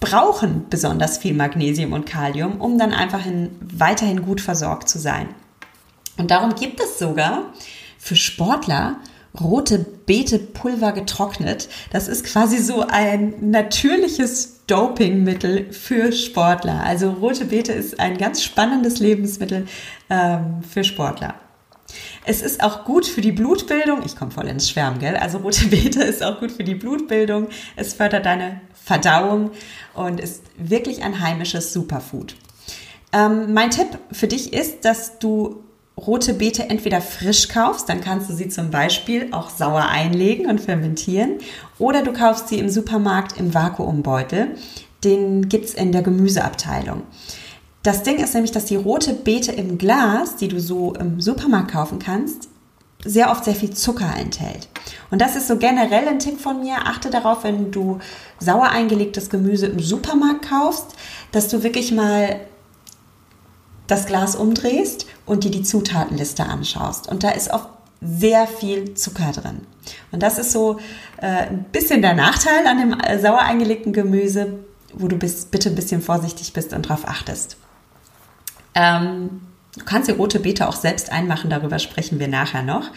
brauchen 0.00 0.66
besonders 0.68 1.18
viel 1.18 1.34
Magnesium 1.34 1.92
und 1.92 2.06
Kalium, 2.06 2.60
um 2.60 2.78
dann 2.78 2.92
einfach 2.92 3.24
in, 3.24 3.50
weiterhin 3.60 4.22
gut 4.22 4.40
versorgt 4.40 4.88
zu 4.88 4.98
sein. 4.98 5.28
Und 6.18 6.30
darum 6.30 6.54
gibt 6.54 6.80
es 6.80 6.98
sogar 6.98 7.52
für 7.98 8.16
Sportler 8.16 8.96
rote 9.40 9.78
Beete-Pulver 9.78 10.92
getrocknet. 10.92 11.68
Das 11.90 12.08
ist 12.08 12.24
quasi 12.24 12.58
so 12.58 12.86
ein 12.86 13.50
natürliches 13.50 14.64
Dopingmittel 14.66 15.72
für 15.72 16.12
Sportler. 16.12 16.82
Also 16.82 17.10
rote 17.10 17.44
Beete 17.44 17.72
ist 17.72 18.00
ein 18.00 18.18
ganz 18.18 18.42
spannendes 18.42 18.98
Lebensmittel 18.98 19.66
ähm, 20.10 20.62
für 20.68 20.84
Sportler. 20.84 21.34
Es 22.24 22.42
ist 22.42 22.62
auch 22.62 22.84
gut 22.84 23.06
für 23.06 23.20
die 23.20 23.32
Blutbildung. 23.32 24.02
Ich 24.04 24.16
komme 24.16 24.30
voll 24.30 24.48
ins 24.48 24.68
Schwärmen, 24.68 24.98
gell? 24.98 25.16
Also 25.16 25.38
rote 25.38 25.66
Beete 25.70 26.02
ist 26.02 26.22
auch 26.22 26.40
gut 26.40 26.52
für 26.52 26.64
die 26.64 26.74
Blutbildung. 26.74 27.48
Es 27.76 27.94
fördert 27.94 28.26
deine 28.26 28.60
Verdauung 28.84 29.50
und 29.94 30.20
ist 30.20 30.42
wirklich 30.56 31.02
ein 31.02 31.20
heimisches 31.20 31.72
Superfood. 31.72 32.36
Ähm, 33.12 33.52
mein 33.54 33.70
Tipp 33.70 33.98
für 34.12 34.28
dich 34.28 34.52
ist, 34.52 34.84
dass 34.84 35.18
du 35.18 35.64
rote 35.96 36.34
Beete 36.34 36.68
entweder 36.68 37.00
frisch 37.00 37.48
kaufst, 37.48 37.88
dann 37.88 38.00
kannst 38.00 38.28
du 38.28 38.34
sie 38.34 38.48
zum 38.48 38.70
Beispiel 38.70 39.28
auch 39.32 39.48
sauer 39.50 39.86
einlegen 39.86 40.46
und 40.46 40.60
fermentieren, 40.60 41.38
oder 41.78 42.02
du 42.02 42.12
kaufst 42.12 42.48
sie 42.48 42.58
im 42.58 42.68
Supermarkt 42.68 43.38
im 43.38 43.54
Vakuumbeutel. 43.54 44.56
Den 45.04 45.48
gibt's 45.48 45.72
in 45.74 45.92
der 45.92 46.02
Gemüseabteilung. 46.02 47.02
Das 47.86 48.02
Ding 48.02 48.16
ist 48.16 48.34
nämlich, 48.34 48.50
dass 48.50 48.64
die 48.64 48.74
rote 48.74 49.12
Beete 49.12 49.52
im 49.52 49.78
Glas, 49.78 50.34
die 50.34 50.48
du 50.48 50.58
so 50.58 50.94
im 50.94 51.20
Supermarkt 51.20 51.70
kaufen 51.70 52.00
kannst, 52.00 52.48
sehr 53.04 53.30
oft 53.30 53.44
sehr 53.44 53.54
viel 53.54 53.74
Zucker 53.74 54.12
enthält. 54.18 54.66
Und 55.12 55.20
das 55.20 55.36
ist 55.36 55.46
so 55.46 55.56
generell 55.56 56.08
ein 56.08 56.18
Tipp 56.18 56.40
von 56.40 56.58
mir. 56.58 56.78
Achte 56.84 57.10
darauf, 57.10 57.44
wenn 57.44 57.70
du 57.70 58.00
sauer 58.40 58.70
eingelegtes 58.70 59.30
Gemüse 59.30 59.66
im 59.66 59.78
Supermarkt 59.78 60.48
kaufst, 60.48 60.96
dass 61.30 61.46
du 61.46 61.62
wirklich 61.62 61.92
mal 61.92 62.40
das 63.86 64.06
Glas 64.06 64.34
umdrehst 64.34 65.06
und 65.24 65.44
dir 65.44 65.52
die 65.52 65.62
Zutatenliste 65.62 66.44
anschaust. 66.44 67.08
Und 67.08 67.22
da 67.22 67.30
ist 67.30 67.52
oft 67.52 67.68
sehr 68.00 68.48
viel 68.48 68.94
Zucker 68.94 69.30
drin. 69.30 69.60
Und 70.10 70.24
das 70.24 70.38
ist 70.38 70.50
so 70.50 70.80
äh, 71.18 71.46
ein 71.46 71.66
bisschen 71.70 72.02
der 72.02 72.14
Nachteil 72.14 72.66
an 72.66 72.78
dem 72.78 72.98
äh, 72.98 73.20
sauer 73.20 73.42
eingelegten 73.42 73.92
Gemüse, 73.92 74.54
wo 74.92 75.06
du 75.06 75.14
bist, 75.14 75.52
bitte 75.52 75.68
ein 75.68 75.76
bisschen 75.76 76.02
vorsichtig 76.02 76.52
bist 76.52 76.72
und 76.72 76.86
darauf 76.86 77.06
achtest. 77.06 77.56
Ähm, 78.76 79.40
du 79.76 79.84
kannst 79.84 80.08
die 80.08 80.12
rote 80.12 80.38
Beete 80.38 80.68
auch 80.68 80.76
selbst 80.76 81.10
einmachen, 81.10 81.50
darüber 81.50 81.80
sprechen 81.80 82.20
wir 82.20 82.28
nachher 82.28 82.62
noch. 82.62 82.90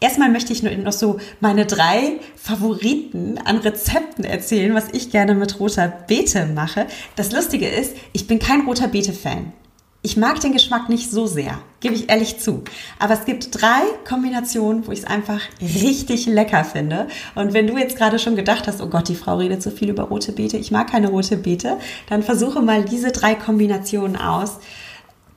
Erstmal 0.00 0.30
möchte 0.30 0.52
ich 0.52 0.62
nur 0.62 0.72
noch 0.76 0.92
so 0.92 1.18
meine 1.40 1.66
drei 1.66 2.20
Favoriten 2.36 3.38
an 3.44 3.58
Rezepten 3.58 4.24
erzählen, 4.24 4.74
was 4.74 4.88
ich 4.92 5.10
gerne 5.10 5.34
mit 5.34 5.58
roter 5.58 5.88
Beete 5.88 6.46
mache. 6.46 6.86
Das 7.16 7.32
Lustige 7.32 7.68
ist, 7.68 7.96
ich 8.12 8.26
bin 8.26 8.38
kein 8.38 8.62
roter 8.62 8.88
Beete-Fan. 8.88 9.52
Ich 10.00 10.16
mag 10.16 10.38
den 10.38 10.52
Geschmack 10.52 10.88
nicht 10.88 11.10
so 11.10 11.26
sehr, 11.26 11.58
gebe 11.80 11.96
ich 11.96 12.08
ehrlich 12.08 12.38
zu. 12.38 12.62
Aber 13.00 13.14
es 13.14 13.24
gibt 13.24 13.60
drei 13.60 13.80
Kombinationen, 14.08 14.86
wo 14.86 14.92
ich 14.92 15.00
es 15.00 15.04
einfach 15.04 15.40
richtig 15.60 16.26
lecker 16.26 16.62
finde. 16.62 17.08
Und 17.34 17.52
wenn 17.52 17.66
du 17.66 17.76
jetzt 17.76 17.96
gerade 17.96 18.20
schon 18.20 18.36
gedacht 18.36 18.68
hast, 18.68 18.80
oh 18.80 18.86
Gott, 18.86 19.08
die 19.08 19.16
Frau 19.16 19.38
redet 19.38 19.60
so 19.60 19.70
viel 19.70 19.90
über 19.90 20.04
rote 20.04 20.30
Beete, 20.30 20.56
ich 20.56 20.70
mag 20.70 20.88
keine 20.88 21.08
rote 21.08 21.36
Beete, 21.36 21.78
dann 22.08 22.22
versuche 22.22 22.62
mal 22.62 22.84
diese 22.84 23.10
drei 23.10 23.34
Kombinationen 23.34 24.16
aus 24.16 24.58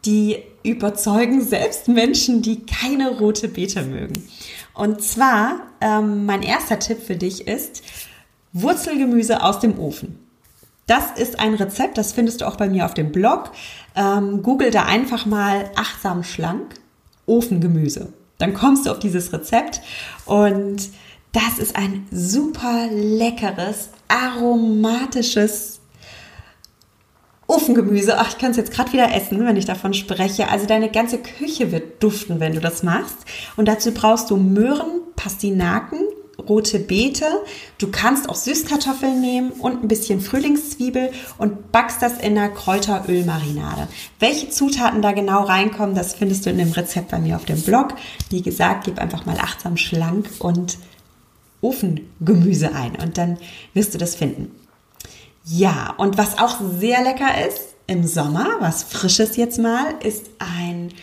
die 0.05 0.37
überzeugen 0.63 1.41
selbst 1.41 1.87
Menschen, 1.87 2.41
die 2.41 2.65
keine 2.65 3.17
rote 3.17 3.47
Beete 3.47 3.83
mögen. 3.83 4.27
Und 4.73 5.01
zwar, 5.01 5.61
ähm, 5.81 6.25
mein 6.25 6.43
erster 6.43 6.79
Tipp 6.79 6.99
für 7.05 7.15
dich 7.15 7.47
ist 7.47 7.83
Wurzelgemüse 8.53 9.43
aus 9.43 9.59
dem 9.59 9.79
Ofen. 9.79 10.19
Das 10.87 11.11
ist 11.15 11.39
ein 11.39 11.53
Rezept, 11.53 11.97
das 11.97 12.11
findest 12.13 12.41
du 12.41 12.47
auch 12.47 12.57
bei 12.57 12.67
mir 12.67 12.85
auf 12.85 12.93
dem 12.93 13.11
Blog. 13.11 13.51
Ähm, 13.95 14.43
Google 14.43 14.71
da 14.71 14.83
einfach 14.83 15.25
mal 15.25 15.69
achtsam 15.75 16.23
schlank 16.23 16.75
Ofengemüse. 17.25 18.11
Dann 18.39 18.53
kommst 18.53 18.85
du 18.85 18.91
auf 18.91 18.99
dieses 18.99 19.31
Rezept 19.31 19.81
und 20.25 20.89
das 21.31 21.59
ist 21.59 21.75
ein 21.75 22.07
super 22.11 22.87
leckeres, 22.91 23.89
aromatisches 24.07 25.80
Ofengemüse. 27.51 28.17
Ach, 28.17 28.29
ich 28.29 28.37
kann 28.37 28.51
es 28.51 28.57
jetzt 28.57 28.71
gerade 28.71 28.93
wieder 28.93 29.13
essen, 29.13 29.45
wenn 29.45 29.57
ich 29.57 29.65
davon 29.65 29.93
spreche. 29.93 30.47
Also 30.47 30.65
deine 30.65 30.89
ganze 30.89 31.17
Küche 31.17 31.71
wird 31.71 32.01
duften, 32.01 32.39
wenn 32.39 32.53
du 32.53 32.61
das 32.61 32.81
machst. 32.81 33.17
Und 33.57 33.67
dazu 33.67 33.91
brauchst 33.93 34.31
du 34.31 34.37
Möhren, 34.37 35.01
Pastinaken, 35.15 35.99
rote 36.47 36.79
Beete. 36.79 37.25
Du 37.77 37.91
kannst 37.91 38.29
auch 38.29 38.35
Süßkartoffeln 38.35 39.19
nehmen 39.19 39.51
und 39.51 39.83
ein 39.83 39.87
bisschen 39.87 40.21
Frühlingszwiebel 40.21 41.11
und 41.37 41.71
backst 41.71 42.01
das 42.01 42.13
in 42.19 42.37
einer 42.37 42.49
Kräuterölmarinade. 42.49 43.87
Welche 44.19 44.49
Zutaten 44.49 45.01
da 45.01 45.11
genau 45.11 45.43
reinkommen, 45.43 45.93
das 45.93 46.13
findest 46.13 46.45
du 46.45 46.49
in 46.49 46.57
dem 46.57 46.71
Rezept 46.71 47.11
bei 47.11 47.19
mir 47.19 47.35
auf 47.35 47.45
dem 47.45 47.61
Blog. 47.61 47.95
Wie 48.29 48.41
gesagt, 48.41 48.85
gib 48.85 48.97
einfach 48.97 49.25
mal 49.25 49.37
achtsam 49.37 49.75
schlank 49.77 50.29
und 50.39 50.77
Ofengemüse 51.61 52.73
ein 52.73 52.95
und 52.95 53.17
dann 53.17 53.37
wirst 53.73 53.93
du 53.93 53.97
das 53.97 54.15
finden. 54.15 54.51
Ja, 55.53 55.93
und 55.97 56.17
was 56.17 56.37
auch 56.37 56.59
sehr 56.79 57.03
lecker 57.03 57.45
ist 57.45 57.75
im 57.85 58.07
Sommer, 58.07 58.47
was 58.61 58.83
frisches 58.83 59.35
jetzt 59.35 59.59
mal, 59.59 59.95
ist 60.01 60.29
ein 60.39 60.93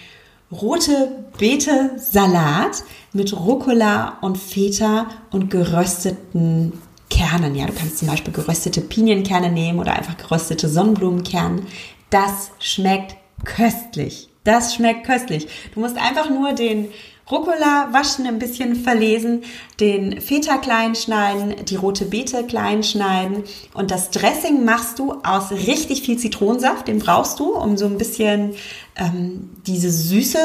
rote 0.50 1.24
Beete 1.36 1.90
Salat 1.98 2.82
mit 3.12 3.38
Rucola 3.38 4.16
und 4.22 4.38
Feta 4.38 5.08
und 5.30 5.50
gerösteten 5.50 6.72
Kernen. 7.10 7.56
Ja, 7.56 7.66
du 7.66 7.74
kannst 7.74 7.98
zum 7.98 8.08
Beispiel 8.08 8.32
geröstete 8.32 8.80
Pinienkerne 8.80 9.50
nehmen 9.50 9.80
oder 9.80 9.92
einfach 9.92 10.16
geröstete 10.16 10.66
Sonnenblumenkerne. 10.66 11.62
Das 12.08 12.50
schmeckt 12.58 13.16
köstlich. 13.44 14.30
Das 14.44 14.74
schmeckt 14.74 15.04
köstlich. 15.04 15.46
Du 15.74 15.80
musst 15.80 15.98
einfach 15.98 16.30
nur 16.30 16.54
den 16.54 16.88
Rucola 17.30 17.88
waschen, 17.92 18.26
ein 18.26 18.38
bisschen 18.38 18.74
verlesen, 18.74 19.42
den 19.80 20.20
Feta 20.20 20.56
klein 20.56 20.94
schneiden, 20.94 21.64
die 21.66 21.76
rote 21.76 22.06
Beete 22.06 22.44
klein 22.44 22.82
schneiden 22.82 23.44
und 23.74 23.90
das 23.90 24.10
Dressing 24.10 24.64
machst 24.64 24.98
du 24.98 25.14
aus 25.22 25.50
richtig 25.50 26.02
viel 26.02 26.18
Zitronensaft, 26.18 26.88
den 26.88 27.00
brauchst 27.00 27.38
du, 27.38 27.54
um 27.54 27.76
so 27.76 27.86
ein 27.86 27.98
bisschen 27.98 28.54
ähm, 28.96 29.50
diese 29.66 29.90
Süße 29.90 30.38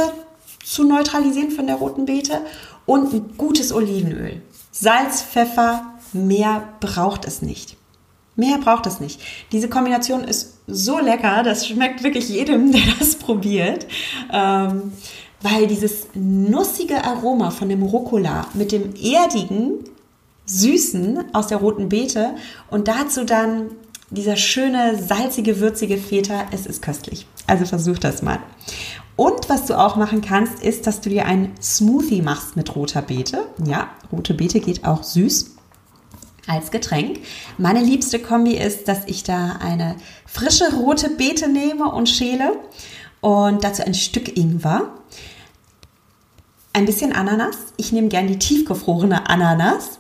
zu 0.63 0.84
neutralisieren 0.84 1.52
von 1.52 1.68
der 1.68 1.78
roten 1.78 2.06
Beete 2.06 2.42
und 2.86 3.13
ein 3.13 3.38
gutes 3.38 3.72
Olivenöl. 3.72 4.42
Salz, 4.72 5.22
Pfeffer, 5.22 5.94
mehr 6.12 6.63
braucht 6.80 7.25
es 7.25 7.42
nicht. 7.42 7.78
Mehr 8.36 8.58
braucht 8.58 8.88
es 8.88 9.00
nicht. 9.00 9.22
Diese 9.52 9.70
Kombination 9.70 10.24
ist 10.24 10.58
so 10.66 10.98
lecker, 11.00 11.44
das 11.44 11.68
schmeckt 11.68 12.04
wirklich 12.04 12.30
jedem, 12.30 12.72
der 12.74 12.82
das 13.00 13.16
probiert. 13.16 13.86
Ähm, 14.32 14.94
weil 15.44 15.68
dieses 15.68 16.08
nussige 16.16 17.04
Aroma 17.04 17.52
von 17.52 17.70
dem 17.70 17.84
Rucola 17.84 18.48
mit 18.54 18.72
dem 18.72 18.96
erdigen, 18.96 19.84
süßen 20.46 21.36
aus 21.36 21.48
der 21.48 21.58
roten 21.58 21.90
Beete 21.90 22.36
und 22.72 22.88
dazu 22.88 23.26
dann 23.26 23.72
dieser 24.10 24.36
schöne, 24.36 25.02
salzige, 25.02 25.60
würzige 25.60 25.98
Feta, 25.98 26.46
es 26.52 26.66
ist 26.66 26.82
köstlich. 26.82 27.28
Also 27.46 27.66
versuch 27.66 27.98
das 27.98 28.22
mal. 28.22 28.40
Und 29.16 29.50
was 29.50 29.66
du 29.66 29.78
auch 29.78 29.96
machen 29.96 30.22
kannst, 30.22 30.64
ist, 30.64 30.88
dass 30.88 31.02
du 31.02 31.10
dir 31.10 31.26
einen 31.26 31.52
Smoothie 31.62 32.22
machst 32.22 32.56
mit 32.56 32.76
roter 32.76 33.02
Beete. 33.02 33.46
Ja, 33.66 33.90
rote 34.12 34.34
Beete 34.34 34.60
geht 34.60 34.86
auch 34.86 35.04
süß 35.04 35.52
als 36.48 36.72
Getränk. 36.72 37.20
Meine 37.58 37.82
liebste 37.82 38.20
Kombi 38.20 38.54
ist, 38.54 38.88
dass 38.88 39.06
ich 39.08 39.24
da 39.24 39.58
eine 39.62 39.96
frische 40.26 40.74
rote 40.74 41.10
Beete 41.10 41.48
nehme 41.48 41.92
und 41.92 42.10
schäle 42.10 42.54
und 43.22 43.64
dazu 43.64 43.84
ein 43.84 43.94
Stück 43.94 44.36
Ingwer, 44.38 44.94
ein 46.74 46.86
bisschen 46.86 47.13
Ananas. 47.13 47.56
Ich 47.77 47.92
nehme 47.92 48.08
gern 48.08 48.27
die 48.27 48.39
tiefgefrorene 48.39 49.30
Ananas, 49.30 50.00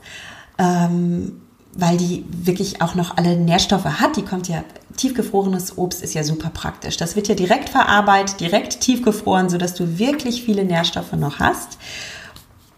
ähm, 0.57 1.41
weil 1.73 1.97
die 1.97 2.25
wirklich 2.29 2.81
auch 2.81 2.95
noch 2.95 3.17
alle 3.17 3.37
Nährstoffe 3.37 3.85
hat. 3.85 4.17
Die 4.17 4.23
kommt 4.23 4.47
ja, 4.47 4.63
tiefgefrorenes 4.97 5.77
Obst 5.77 6.03
ist 6.03 6.13
ja 6.13 6.23
super 6.23 6.49
praktisch. 6.49 6.97
Das 6.97 7.15
wird 7.15 7.27
ja 7.27 7.35
direkt 7.35 7.69
verarbeitet, 7.69 8.39
direkt 8.39 8.79
tiefgefroren, 8.81 9.49
sodass 9.49 9.73
du 9.73 9.97
wirklich 9.97 10.43
viele 10.43 10.65
Nährstoffe 10.65 11.13
noch 11.13 11.39
hast 11.39 11.77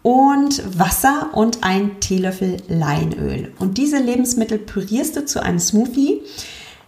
und 0.01 0.61
Wasser 0.77 1.29
und 1.33 1.63
ein 1.63 1.99
Teelöffel 1.99 2.57
Leinöl. 2.67 3.51
Und 3.57 3.77
diese 3.79 3.97
Lebensmittel 3.97 4.59
pürierst 4.59 5.15
du 5.15 5.25
zu 5.25 5.41
einem 5.41 5.59
Smoothie. 5.59 6.21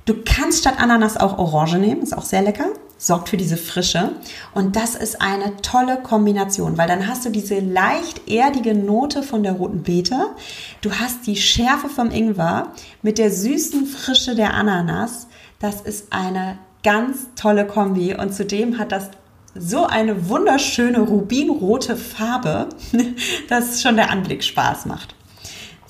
Du 0.05 0.13
kannst 0.23 0.59
statt 0.59 0.75
Ananas 0.77 1.17
auch 1.17 1.37
Orange 1.39 1.79
nehmen, 1.79 2.03
ist 2.03 2.15
auch 2.15 2.23
sehr 2.23 2.43
lecker, 2.43 2.67
sorgt 2.97 3.29
für 3.29 3.37
diese 3.37 3.57
Frische. 3.57 4.13
Und 4.53 4.75
das 4.75 4.95
ist 4.95 5.21
eine 5.21 5.57
tolle 5.57 5.97
Kombination, 6.01 6.77
weil 6.77 6.87
dann 6.87 7.07
hast 7.07 7.25
du 7.25 7.29
diese 7.29 7.59
leicht 7.59 8.27
erdige 8.27 8.73
Note 8.73 9.23
von 9.23 9.43
der 9.43 9.53
roten 9.53 9.83
Beete, 9.83 10.27
du 10.81 10.91
hast 10.91 11.27
die 11.27 11.35
Schärfe 11.35 11.89
vom 11.89 12.11
Ingwer 12.11 12.71
mit 13.01 13.17
der 13.17 13.31
süßen 13.31 13.85
Frische 13.85 14.35
der 14.35 14.53
Ananas. 14.53 15.27
Das 15.59 15.81
ist 15.81 16.11
eine 16.11 16.57
ganz 16.83 17.27
tolle 17.35 17.67
Kombi 17.67 18.15
und 18.15 18.33
zudem 18.33 18.77
hat 18.77 18.91
das 18.91 19.09
so 19.55 19.85
eine 19.85 20.29
wunderschöne 20.29 20.99
rubinrote 20.99 21.95
Farbe, 21.95 22.69
dass 23.49 23.81
schon 23.81 23.95
der 23.95 24.11
Anblick 24.11 24.43
Spaß 24.43 24.85
macht. 24.85 25.15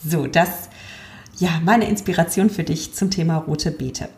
So, 0.06 0.28
das 0.28 0.70
ja 1.38 1.50
meine 1.64 1.88
Inspiration 1.88 2.50
für 2.50 2.64
dich 2.64 2.94
zum 2.94 3.12
Thema 3.12 3.38
rote 3.38 3.72
Beete. 3.72 4.10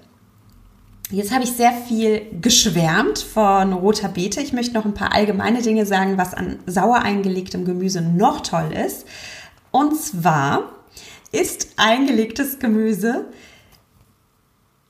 Jetzt 1.12 1.32
habe 1.32 1.44
ich 1.44 1.54
sehr 1.54 1.72
viel 1.72 2.22
geschwärmt 2.40 3.18
von 3.18 3.74
roter 3.74 4.10
Beete. 4.10 4.42
Ich 4.42 4.54
möchte 4.54 4.76
noch 4.76 4.86
ein 4.86 4.94
paar 4.94 5.12
allgemeine 5.16 5.64
Dinge 5.64 5.88
sagen, 5.88 6.20
was 6.20 6.36
an 6.36 6.60
sauer 6.68 7.00
eingelegtem 7.02 7.66
Gemüse 7.66 8.02
noch 8.02 8.42
toll 8.42 8.72
ist. 8.72 9.08
Und 9.72 10.00
zwar 10.00 10.70
ist 11.32 11.70
eingelegtes 11.78 12.60
Gemüse 12.60 13.26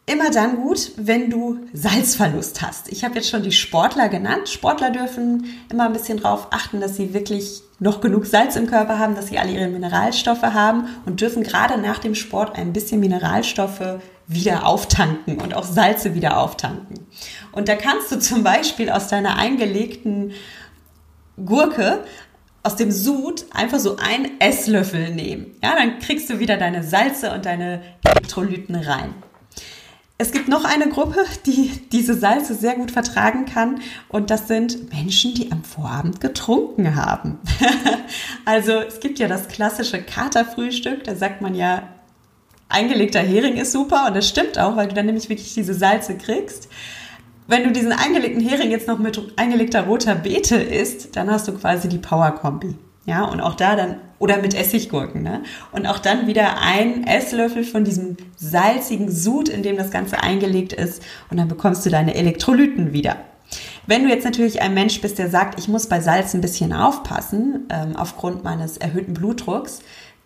immer 0.08 0.30
dann 0.30 0.58
gut, 0.58 0.92
wenn 0.98 1.30
du 1.30 1.60
Salzverlust 1.72 2.64
hast. 2.64 2.92
Ich 2.92 3.06
habe 3.06 3.16
jetzt 3.16 3.30
schon 3.30 3.44
die 3.44 3.54
Sportler 3.54 4.10
genannt. 4.10 4.50
Sportler 4.50 4.90
dürfen 4.90 5.46
immer 5.72 5.86
ein 5.86 5.94
bisschen 5.94 6.20
darauf 6.20 6.48
achten, 6.52 6.82
dass 6.82 6.98
sie 6.98 7.14
wirklich 7.14 7.62
noch 7.80 8.02
genug 8.02 8.26
Salz 8.26 8.58
im 8.58 8.68
Körper 8.68 9.00
haben, 9.00 9.16
dass 9.16 9.28
sie 9.28 9.38
alle 9.38 9.52
ihre 9.52 9.70
Mineralstoffe 9.70 10.42
haben 10.42 10.88
und 11.06 11.22
dürfen 11.22 11.44
gerade 11.44 11.80
nach 11.80 12.00
dem 12.00 12.16
Sport 12.16 12.58
ein 12.58 12.74
bisschen 12.74 13.00
Mineralstoffe 13.00 14.00
wieder 14.30 14.68
auftanken 14.68 15.42
und 15.42 15.56
auch 15.56 15.64
Salze 15.64 16.14
wieder 16.14 16.38
auftanken. 16.38 17.08
Und 17.52 17.68
da 17.68 17.76
kannst 17.76 18.12
du 18.12 18.20
zum 18.20 18.44
Beispiel 18.44 18.92
aus 18.92 19.08
deiner 19.08 19.38
eingelegten 19.38 20.32
Gurke 21.44 22.04
aus 22.62 22.76
dem 22.76 22.92
Sud 22.92 23.46
einfach 23.52 23.80
so 23.80 23.98
einen 23.98 24.40
Esslöffel 24.40 25.10
nehmen. 25.16 25.56
Ja, 25.64 25.76
dann 25.76 25.98
kriegst 26.00 26.30
du 26.30 26.40
wieder 26.40 26.58
deine 26.58 26.84
Salze 26.84 27.34
und 27.34 27.46
deine 27.46 27.82
Elektrolyten 28.04 28.76
rein. 28.76 29.16
Es 30.20 30.32
gibt 30.32 30.48
noch 30.48 30.66
eine 30.66 30.90
Gruppe, 30.90 31.26
die 31.46 31.72
diese 31.92 32.14
Salze 32.14 32.54
sehr 32.54 32.76
gut 32.76 32.92
vertragen 32.92 33.46
kann 33.46 33.80
und 34.10 34.30
das 34.30 34.48
sind 34.48 34.94
Menschen, 34.94 35.34
die 35.34 35.52
am 35.52 35.64
Vorabend 35.64 36.20
getrunken 36.20 36.96
haben. 36.96 37.40
also 38.46 38.74
es 38.74 39.00
gibt 39.00 39.18
ja 39.18 39.28
das 39.28 39.48
klassische 39.48 40.04
Katerfrühstück, 40.04 41.06
da 41.06 41.16
sagt 41.16 41.42
man 41.42 41.56
ja, 41.56 41.88
eingelegter 42.70 43.20
Hering 43.20 43.58
ist 43.58 43.72
super 43.72 44.06
und 44.08 44.16
das 44.16 44.30
stimmt 44.30 44.58
auch, 44.58 44.76
weil 44.76 44.88
du 44.88 44.96
dann 44.96 45.08
nämlich 45.08 45.28
wirklich 45.28 45.54
diese 45.54 45.74
Salze 45.74 46.16
kriegst. 46.16 46.70
Wenn 47.48 47.64
du 47.64 47.72
diesen 47.72 47.92
eingelegten 47.92 48.48
Hering 48.48 48.70
jetzt 48.70 48.88
noch 48.88 49.00
mit 49.00 49.20
eingelegter 49.36 49.82
roter 49.82 50.16
Beete 50.16 50.56
isst, 50.56 51.16
dann 51.16 51.32
hast 51.32 51.48
du 51.48 51.54
quasi 51.54 51.90
die 51.90 51.98
Power-Kombi. 51.98 52.76
Ja, 53.06 53.24
und 53.24 53.42
auch 53.42 53.56
da 53.56 53.76
dann, 53.76 53.96
oder 54.20 54.38
mit 54.38 54.54
Essiggurken, 54.54 55.24
ne? 55.24 55.42
Und 55.72 55.88
auch 55.88 55.98
dann 55.98 56.28
wieder 56.28 56.62
ein 56.62 57.08
Esslöffel 57.08 57.64
von 57.64 57.84
diesem 57.84 58.18
salzigen 58.36 59.10
Sud, 59.10 59.50
in 59.50 59.64
dem 59.64 59.78
das 59.78 59.90
Ganze 59.90 60.22
eingelegt 60.22 60.74
ist. 60.74 61.02
Und 61.32 61.38
dann 61.38 61.48
bekommst 61.48 61.84
du 61.88 61.90
deine 61.90 62.14
Elektrolyten 62.14 62.94
wieder. 62.94 63.16
Wenn 63.88 64.04
du 64.04 64.10
jetzt 64.10 64.26
natürlich 64.26 64.62
ein 64.62 64.76
Mensch 64.76 65.02
bist, 65.02 65.18
der 65.18 65.32
sagt, 65.32 65.58
ich 65.58 65.68
muss 65.68 65.88
bei 65.88 66.02
Salz 66.02 66.36
ein 66.36 66.42
bisschen 66.42 66.72
aufpassen, 66.72 67.68
ähm, 67.72 67.96
aufgrund 67.96 68.44
meines 68.44 68.78
erhöhten 68.78 69.16
Blutdrucks, 69.16 69.80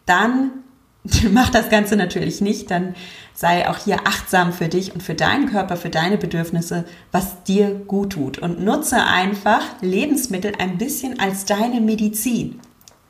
dann 0.06 0.63
mach 1.32 1.50
das 1.50 1.70
Ganze 1.70 1.96
natürlich 1.96 2.42
nicht. 2.42 2.72
Dann 2.72 2.96
sei 3.34 3.70
auch 3.70 3.78
hier 3.78 4.06
achtsam 4.06 4.54
für 4.54 4.68
dich 4.68 4.94
und 4.94 5.02
für 5.02 5.16
deinen 5.16 5.50
Körper, 5.50 5.78
für 5.78 5.90
deine 5.90 6.18
Bedürfnisse, 6.18 6.86
was 7.12 7.44
dir 7.44 7.72
gut 7.72 8.14
tut. 8.14 8.40
Und 8.40 8.64
nutze 8.64 9.04
einfach 9.04 9.64
Lebensmittel 9.82 10.54
ein 10.60 10.78
bisschen 10.78 11.20
als 11.20 11.46
deine 11.46 11.82
Medizin 11.82 12.60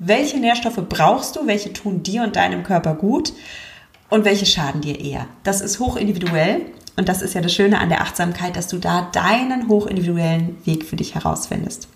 welche 0.06 0.38
Nährstoffe 0.38 0.82
brauchst 0.90 1.36
du, 1.36 1.48
welche 1.48 1.72
tun 1.72 2.04
dir 2.04 2.24
und 2.24 2.36
deinem 2.36 2.64
Körper 2.64 2.96
gut 2.96 3.34
und 4.10 4.26
welche 4.26 4.46
schaden 4.46 4.82
dir 4.82 5.00
eher. 5.00 5.28
Das 5.44 5.62
ist 5.62 5.80
hochindividuell 5.80 6.62
und 6.98 7.10
das 7.10 7.22
ist 7.22 7.34
ja 7.34 7.42
das 7.42 7.54
Schöne 7.54 7.80
an 7.80 7.90
der 7.90 8.02
Achtsamkeit, 8.02 8.56
dass 8.56 8.68
du 8.68 8.78
da 8.78 9.10
deinen 9.14 9.68
hochindividuellen 9.70 10.58
Weg 10.66 10.86
für 10.86 10.96
dich 10.96 11.16
herausfindest. 11.16 11.88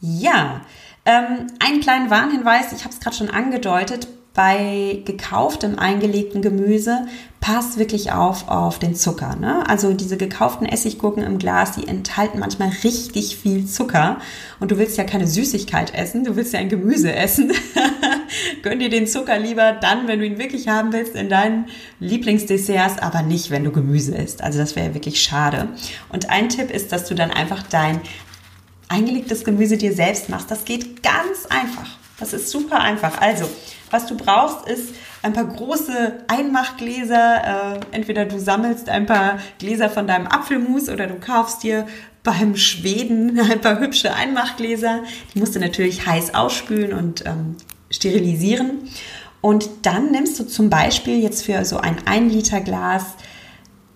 Ja, 0.00 0.62
ähm, 1.04 1.46
einen 1.58 1.80
kleinen 1.80 2.10
Warnhinweis, 2.10 2.72
ich 2.72 2.84
habe 2.84 2.94
es 2.94 3.00
gerade 3.00 3.16
schon 3.16 3.30
angedeutet, 3.30 4.08
bei 4.32 5.02
gekauftem 5.04 5.78
eingelegten 5.78 6.40
Gemüse 6.40 7.06
passt 7.40 7.78
wirklich 7.78 8.12
auf 8.12 8.48
auf 8.48 8.78
den 8.78 8.94
Zucker. 8.94 9.34
Ne? 9.34 9.68
Also 9.68 9.92
diese 9.92 10.16
gekauften 10.16 10.66
Essiggurken 10.66 11.22
im 11.24 11.38
Glas, 11.38 11.72
die 11.72 11.88
enthalten 11.88 12.38
manchmal 12.38 12.70
richtig 12.84 13.36
viel 13.36 13.66
Zucker. 13.66 14.18
Und 14.60 14.70
du 14.70 14.78
willst 14.78 14.96
ja 14.98 15.04
keine 15.04 15.26
Süßigkeit 15.26 15.94
essen, 15.94 16.24
du 16.24 16.36
willst 16.36 16.52
ja 16.52 16.60
ein 16.60 16.68
Gemüse 16.68 17.12
essen. 17.12 17.52
Gönn 18.62 18.78
dir 18.78 18.88
den 18.88 19.08
Zucker 19.08 19.38
lieber 19.38 19.72
dann, 19.72 20.06
wenn 20.06 20.20
du 20.20 20.26
ihn 20.26 20.38
wirklich 20.38 20.68
haben 20.68 20.92
willst, 20.92 21.16
in 21.16 21.28
deinen 21.28 21.66
Lieblingsdesserts, 21.98 22.98
aber 22.98 23.22
nicht, 23.22 23.50
wenn 23.50 23.64
du 23.64 23.72
Gemüse 23.72 24.14
isst. 24.14 24.44
Also 24.44 24.58
das 24.58 24.76
wäre 24.76 24.94
wirklich 24.94 25.20
schade. 25.20 25.68
Und 26.08 26.30
ein 26.30 26.48
Tipp 26.48 26.70
ist, 26.70 26.92
dass 26.92 27.06
du 27.06 27.14
dann 27.14 27.30
einfach 27.30 27.64
dein 27.64 28.00
eingelegtes 28.90 29.44
Gemüse 29.44 29.78
dir 29.78 29.94
selbst 29.94 30.28
machst. 30.28 30.50
Das 30.50 30.64
geht 30.64 31.02
ganz 31.02 31.46
einfach. 31.48 31.88
Das 32.18 32.34
ist 32.34 32.50
super 32.50 32.80
einfach. 32.80 33.20
Also, 33.20 33.48
was 33.90 34.06
du 34.06 34.16
brauchst, 34.16 34.68
ist 34.68 34.94
ein 35.22 35.32
paar 35.32 35.46
große 35.46 36.24
Einmachgläser. 36.28 37.76
Äh, 37.76 37.80
entweder 37.92 38.26
du 38.26 38.38
sammelst 38.38 38.88
ein 38.88 39.06
paar 39.06 39.38
Gläser 39.58 39.88
von 39.88 40.06
deinem 40.06 40.26
Apfelmus 40.26 40.88
oder 40.88 41.06
du 41.06 41.14
kaufst 41.14 41.62
dir 41.62 41.86
beim 42.22 42.56
Schweden 42.56 43.40
ein 43.50 43.60
paar 43.60 43.80
hübsche 43.80 44.12
Einmachgläser. 44.14 45.04
Die 45.34 45.38
musst 45.38 45.54
du 45.54 45.60
natürlich 45.60 46.06
heiß 46.06 46.34
ausspülen 46.34 46.92
und 46.92 47.24
ähm, 47.26 47.56
sterilisieren. 47.90 48.90
Und 49.40 49.70
dann 49.82 50.10
nimmst 50.10 50.38
du 50.38 50.44
zum 50.44 50.68
Beispiel 50.68 51.22
jetzt 51.22 51.46
für 51.46 51.64
so 51.64 51.78
ein 51.78 51.96
1 52.06 52.32
Liter 52.32 52.60
Glas 52.60 53.04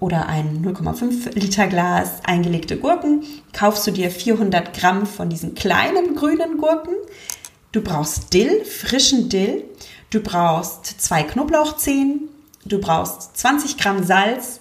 oder 0.01 0.27
ein 0.27 0.65
0,5 0.65 1.39
Liter 1.39 1.67
Glas 1.67 2.21
eingelegte 2.25 2.77
Gurken, 2.77 3.25
kaufst 3.53 3.87
du 3.87 3.91
dir 3.91 4.11
400 4.11 4.77
Gramm 4.77 5.07
von 5.07 5.29
diesen 5.29 5.55
kleinen 5.55 6.15
grünen 6.15 6.59
Gurken. 6.59 6.95
Du 7.73 7.81
brauchst 7.81 8.33
Dill, 8.35 8.65
frischen 8.65 9.29
Dill. 9.29 9.65
Du 10.11 10.21
brauchst 10.21 10.87
zwei 11.01 11.23
Knoblauchzehen. 11.23 12.29
Du 12.65 12.79
brauchst 12.79 13.37
20 13.37 13.79
Gramm 13.79 14.05
Salz. 14.05 14.61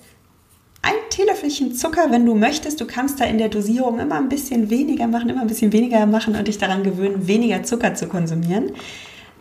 Ein 0.82 0.96
Teelöffelchen 1.10 1.76
Zucker, 1.76 2.10
wenn 2.10 2.26
du 2.26 2.36
möchtest. 2.36 2.82
Du 2.82 2.86
kannst 2.86 3.20
da 3.20 3.26
in 3.26 3.38
der 3.38 3.50
Dosierung 3.50 4.00
immer 4.00 4.16
ein 4.16 4.30
bisschen 4.30 4.70
weniger 4.70 5.08
machen, 5.08 5.30
immer 5.30 5.42
ein 5.42 5.48
bisschen 5.48 5.72
weniger 5.72 6.06
machen 6.06 6.36
und 6.36 6.48
dich 6.48 6.58
daran 6.58 6.84
gewöhnen, 6.84 7.28
weniger 7.28 7.64
Zucker 7.64 7.94
zu 7.94 8.08
konsumieren. 8.08 8.72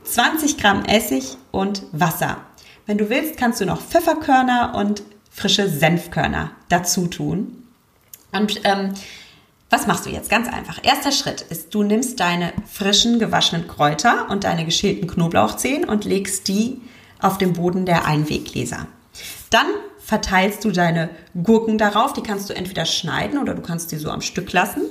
20 0.05 0.59
Gramm 0.59 0.85
Essig 0.85 1.37
und 1.51 1.83
Wasser. 1.93 2.39
Wenn 2.87 2.99
du 2.99 3.09
willst, 3.09 3.37
kannst 3.37 3.61
du 3.61 3.67
noch 3.67 3.81
Pfefferkörner 3.81 4.75
und 4.77 5.03
frische 5.33 5.69
Senfkörner 5.69 6.53
dazu 6.69 7.07
tun. 7.07 7.65
Und 8.33 8.61
ähm, 8.65 8.95
was 9.71 9.87
machst 9.87 10.05
du 10.05 10.11
jetzt? 10.11 10.29
Ganz 10.29 10.49
einfach. 10.49 10.79
Erster 10.83 11.13
Schritt 11.13 11.41
ist, 11.41 11.75
du 11.75 11.83
nimmst 11.83 12.21
deine 12.21 12.53
frischen 12.71 13.19
gewaschenen 13.19 13.67
Kräuter 13.67 14.29
und 14.31 14.45
deine 14.45 14.65
geschälten 14.65 15.09
Knoblauchzehen 15.09 15.89
und 15.89 16.05
legst 16.05 16.49
die 16.49 16.81
auf 17.21 17.39
den 17.39 17.55
Boden 17.55 17.87
der 17.87 18.05
Einweggläser. 18.05 18.87
Dann 19.51 19.67
verteilst 20.05 20.65
du 20.65 20.73
deine 20.73 21.09
Gurken 21.43 21.79
darauf. 21.79 22.13
Die 22.13 22.23
kannst 22.23 22.51
du 22.51 22.55
entweder 22.55 22.85
schneiden 22.85 23.39
oder 23.39 23.55
du 23.55 23.63
kannst 23.63 23.93
die 23.93 23.97
so 23.97 24.11
am 24.11 24.21
Stück 24.21 24.53
lassen. 24.53 24.83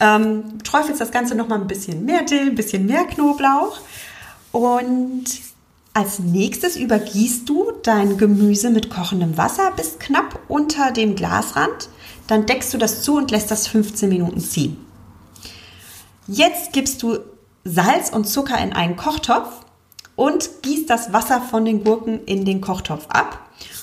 Ähm, 0.00 0.62
träufelst 0.64 1.00
das 1.00 1.12
Ganze 1.12 1.34
nochmal 1.34 1.60
ein 1.60 1.66
bisschen 1.66 2.04
mehr 2.04 2.22
Dill, 2.24 2.48
ein 2.48 2.54
bisschen 2.54 2.86
mehr 2.86 3.04
Knoblauch 3.04 3.80
und 4.50 5.24
Als 5.94 6.18
nächstes 6.18 6.76
übergießt 6.76 7.46
du 7.46 7.70
dein 7.82 8.16
Gemüse 8.16 8.70
mit 8.70 8.88
kochendem 8.88 9.36
Wasser 9.36 9.72
bis 9.76 9.98
knapp 9.98 10.40
unter 10.48 10.90
dem 10.90 11.16
Glasrand. 11.16 11.90
Dann 12.26 12.46
deckst 12.46 12.72
du 12.72 12.78
das 12.78 13.02
zu 13.02 13.16
und 13.16 13.30
lässt 13.30 13.50
das 13.50 13.66
15 13.68 14.08
Minuten 14.08 14.40
ziehen. 14.40 14.78
Jetzt 16.26 16.72
gibst 16.72 17.02
du 17.02 17.18
Salz 17.64 18.08
und 18.08 18.26
Zucker 18.26 18.58
in 18.58 18.72
einen 18.72 18.96
Kochtopf 18.96 19.48
und 20.16 20.62
gießt 20.62 20.88
das 20.88 21.12
Wasser 21.12 21.42
von 21.42 21.66
den 21.66 21.84
Gurken 21.84 22.24
in 22.24 22.46
den 22.46 22.62
Kochtopf 22.62 23.06
ab. 23.08 23.40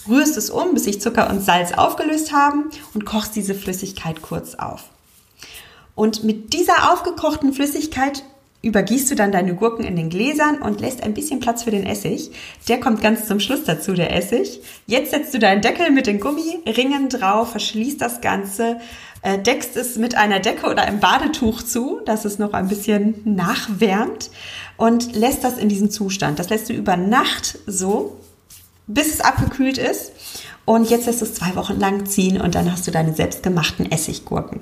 Rührst 0.07 0.35
es 0.35 0.49
um, 0.49 0.73
bis 0.73 0.85
sich 0.85 0.99
Zucker 1.01 1.29
und 1.29 1.41
Salz 1.41 1.73
aufgelöst 1.73 2.31
haben 2.33 2.71
und 2.95 3.05
kochst 3.05 3.35
diese 3.35 3.53
Flüssigkeit 3.53 4.23
kurz 4.23 4.55
auf. 4.55 4.85
Und 5.93 6.23
mit 6.23 6.53
dieser 6.53 6.91
aufgekochten 6.91 7.53
Flüssigkeit 7.53 8.23
übergießt 8.61 9.09
du 9.09 9.15
dann 9.15 9.31
deine 9.31 9.55
Gurken 9.55 9.85
in 9.85 9.95
den 9.95 10.09
Gläsern 10.09 10.61
und 10.61 10.81
lässt 10.81 11.01
ein 11.03 11.13
bisschen 11.13 11.39
Platz 11.39 11.63
für 11.63 11.71
den 11.71 11.85
Essig. 11.85 12.31
Der 12.67 12.79
kommt 12.79 13.01
ganz 13.01 13.27
zum 13.27 13.39
Schluss 13.39 13.63
dazu, 13.63 13.93
der 13.93 14.15
Essig. 14.15 14.61
Jetzt 14.85 15.11
setzt 15.11 15.33
du 15.33 15.39
deinen 15.39 15.61
Deckel 15.61 15.91
mit 15.91 16.07
den 16.07 16.19
Gummiringen 16.19 17.07
drauf, 17.09 17.51
verschließt 17.51 18.01
das 18.01 18.19
Ganze, 18.19 18.79
äh, 19.21 19.37
deckst 19.37 19.77
es 19.77 19.97
mit 19.97 20.15
einer 20.15 20.39
Decke 20.39 20.67
oder 20.67 20.83
einem 20.83 20.99
Badetuch 20.99 21.63
zu, 21.63 22.01
dass 22.05 22.25
es 22.25 22.37
noch 22.37 22.53
ein 22.53 22.67
bisschen 22.67 23.21
nachwärmt 23.23 24.29
und 24.77 25.15
lässt 25.15 25.43
das 25.43 25.57
in 25.57 25.69
diesem 25.69 25.89
Zustand. 25.89 26.39
Das 26.39 26.49
lässt 26.49 26.69
du 26.69 26.73
über 26.73 26.97
Nacht 26.97 27.59
so, 27.65 28.17
bis 28.87 29.13
es 29.13 29.21
abgekühlt 29.21 29.77
ist. 29.77 30.11
Und 30.65 30.89
jetzt 30.89 31.07
lässt 31.07 31.21
du 31.21 31.25
es 31.25 31.33
zwei 31.33 31.55
Wochen 31.55 31.79
lang 31.79 32.05
ziehen 32.05 32.39
und 32.39 32.55
dann 32.55 32.71
hast 32.71 32.85
du 32.85 32.91
deine 32.91 33.13
selbstgemachten 33.13 33.91
Essiggurken. 33.91 34.61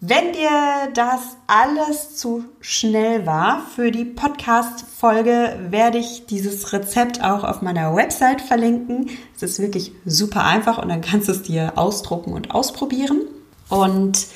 Wenn 0.00 0.34
dir 0.34 0.92
das 0.92 1.38
alles 1.46 2.16
zu 2.16 2.44
schnell 2.60 3.24
war 3.24 3.64
für 3.74 3.90
die 3.90 4.04
Podcast-Folge, 4.04 5.58
werde 5.70 5.96
ich 5.96 6.26
dieses 6.26 6.74
Rezept 6.74 7.22
auch 7.22 7.44
auf 7.44 7.62
meiner 7.62 7.96
Website 7.96 8.42
verlinken. 8.42 9.08
Es 9.34 9.42
ist 9.42 9.58
wirklich 9.58 9.92
super 10.04 10.44
einfach 10.44 10.76
und 10.76 10.90
dann 10.90 11.00
kannst 11.00 11.28
du 11.28 11.32
es 11.32 11.42
dir 11.42 11.78
ausdrucken 11.78 12.34
und 12.34 12.50
ausprobieren. 12.50 13.22
Und 13.70 14.26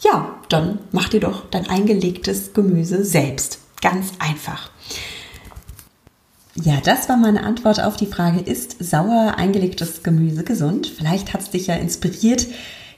ja, 0.00 0.34
dann 0.48 0.78
mach 0.92 1.10
dir 1.10 1.20
doch 1.20 1.44
dein 1.50 1.68
eingelegtes 1.68 2.54
Gemüse 2.54 3.04
selbst. 3.04 3.58
Ganz 3.82 4.12
einfach. 4.18 4.70
Ja, 6.54 6.80
das 6.82 7.10
war 7.10 7.18
meine 7.18 7.44
Antwort 7.44 7.82
auf 7.82 7.98
die 7.98 8.06
Frage, 8.06 8.40
ist 8.40 8.82
sauer 8.82 9.34
eingelegtes 9.36 10.02
Gemüse 10.02 10.42
gesund? 10.42 10.86
Vielleicht 10.86 11.34
hat 11.34 11.42
es 11.42 11.50
dich 11.50 11.66
ja 11.66 11.74
inspiriert, 11.74 12.46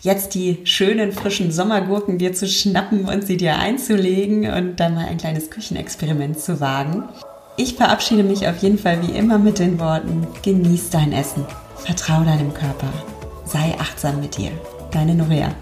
jetzt 0.03 0.35
die 0.35 0.59
schönen 0.65 1.13
frischen 1.13 1.53
Sommergurken 1.53 2.19
dir 2.19 2.33
zu 2.33 2.47
schnappen 2.47 3.07
und 3.07 3.27
sie 3.27 3.37
dir 3.37 3.59
einzulegen 3.59 4.51
und 4.53 4.77
dann 4.77 4.95
mal 4.95 5.07
ein 5.07 5.19
kleines 5.19 5.51
Küchenexperiment 5.51 6.39
zu 6.39 6.61
wagen. 6.61 7.05
Ich 7.57 7.75
verabschiede 7.75 8.23
mich 8.23 8.47
auf 8.47 8.59
jeden 8.59 8.79
Fall 8.79 9.01
wie 9.07 9.17
immer 9.17 9.39
mit 9.39 9.59
den 9.59 9.81
Worten, 9.81 10.27
genieß 10.43 10.91
dein 10.91 11.13
Essen, 11.13 11.45
vertrau 11.77 12.23
deinem 12.23 12.55
Körper, 12.55 12.93
sei 13.45 13.75
achtsam 13.79 14.21
mit 14.21 14.37
dir. 14.37 14.53
Deine 14.93 15.15
Norea. 15.15 15.55